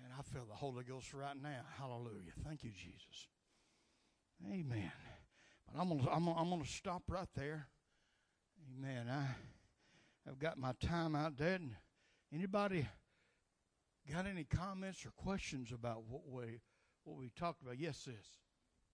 Man, 0.00 0.10
I 0.18 0.22
feel 0.22 0.44
the 0.44 0.54
Holy 0.54 0.84
Ghost 0.84 1.14
right 1.14 1.40
now. 1.40 1.62
Hallelujah. 1.78 2.32
Thank 2.44 2.64
you, 2.64 2.70
Jesus. 2.70 3.28
Amen. 4.46 4.92
But 5.66 5.80
I'm 5.80 5.88
gonna, 5.88 6.10
I'm 6.10 6.24
gonna, 6.24 6.40
I'm 6.40 6.50
gonna 6.50 6.64
stop 6.66 7.04
right 7.08 7.28
there. 7.34 7.68
Amen. 8.76 9.06
I 9.08 9.34
I've 10.28 10.38
got 10.38 10.58
my 10.58 10.72
time 10.80 11.14
out 11.14 11.36
there. 11.36 11.54
And 11.54 11.72
anybody 12.32 12.86
got 14.10 14.26
any 14.26 14.44
comments 14.44 15.04
or 15.04 15.10
questions 15.10 15.72
about 15.72 16.04
what 16.08 16.22
we 16.28 16.60
what 17.04 17.18
we 17.18 17.30
talked 17.36 17.62
about? 17.62 17.78
Yes, 17.78 17.98
sis. 17.98 18.14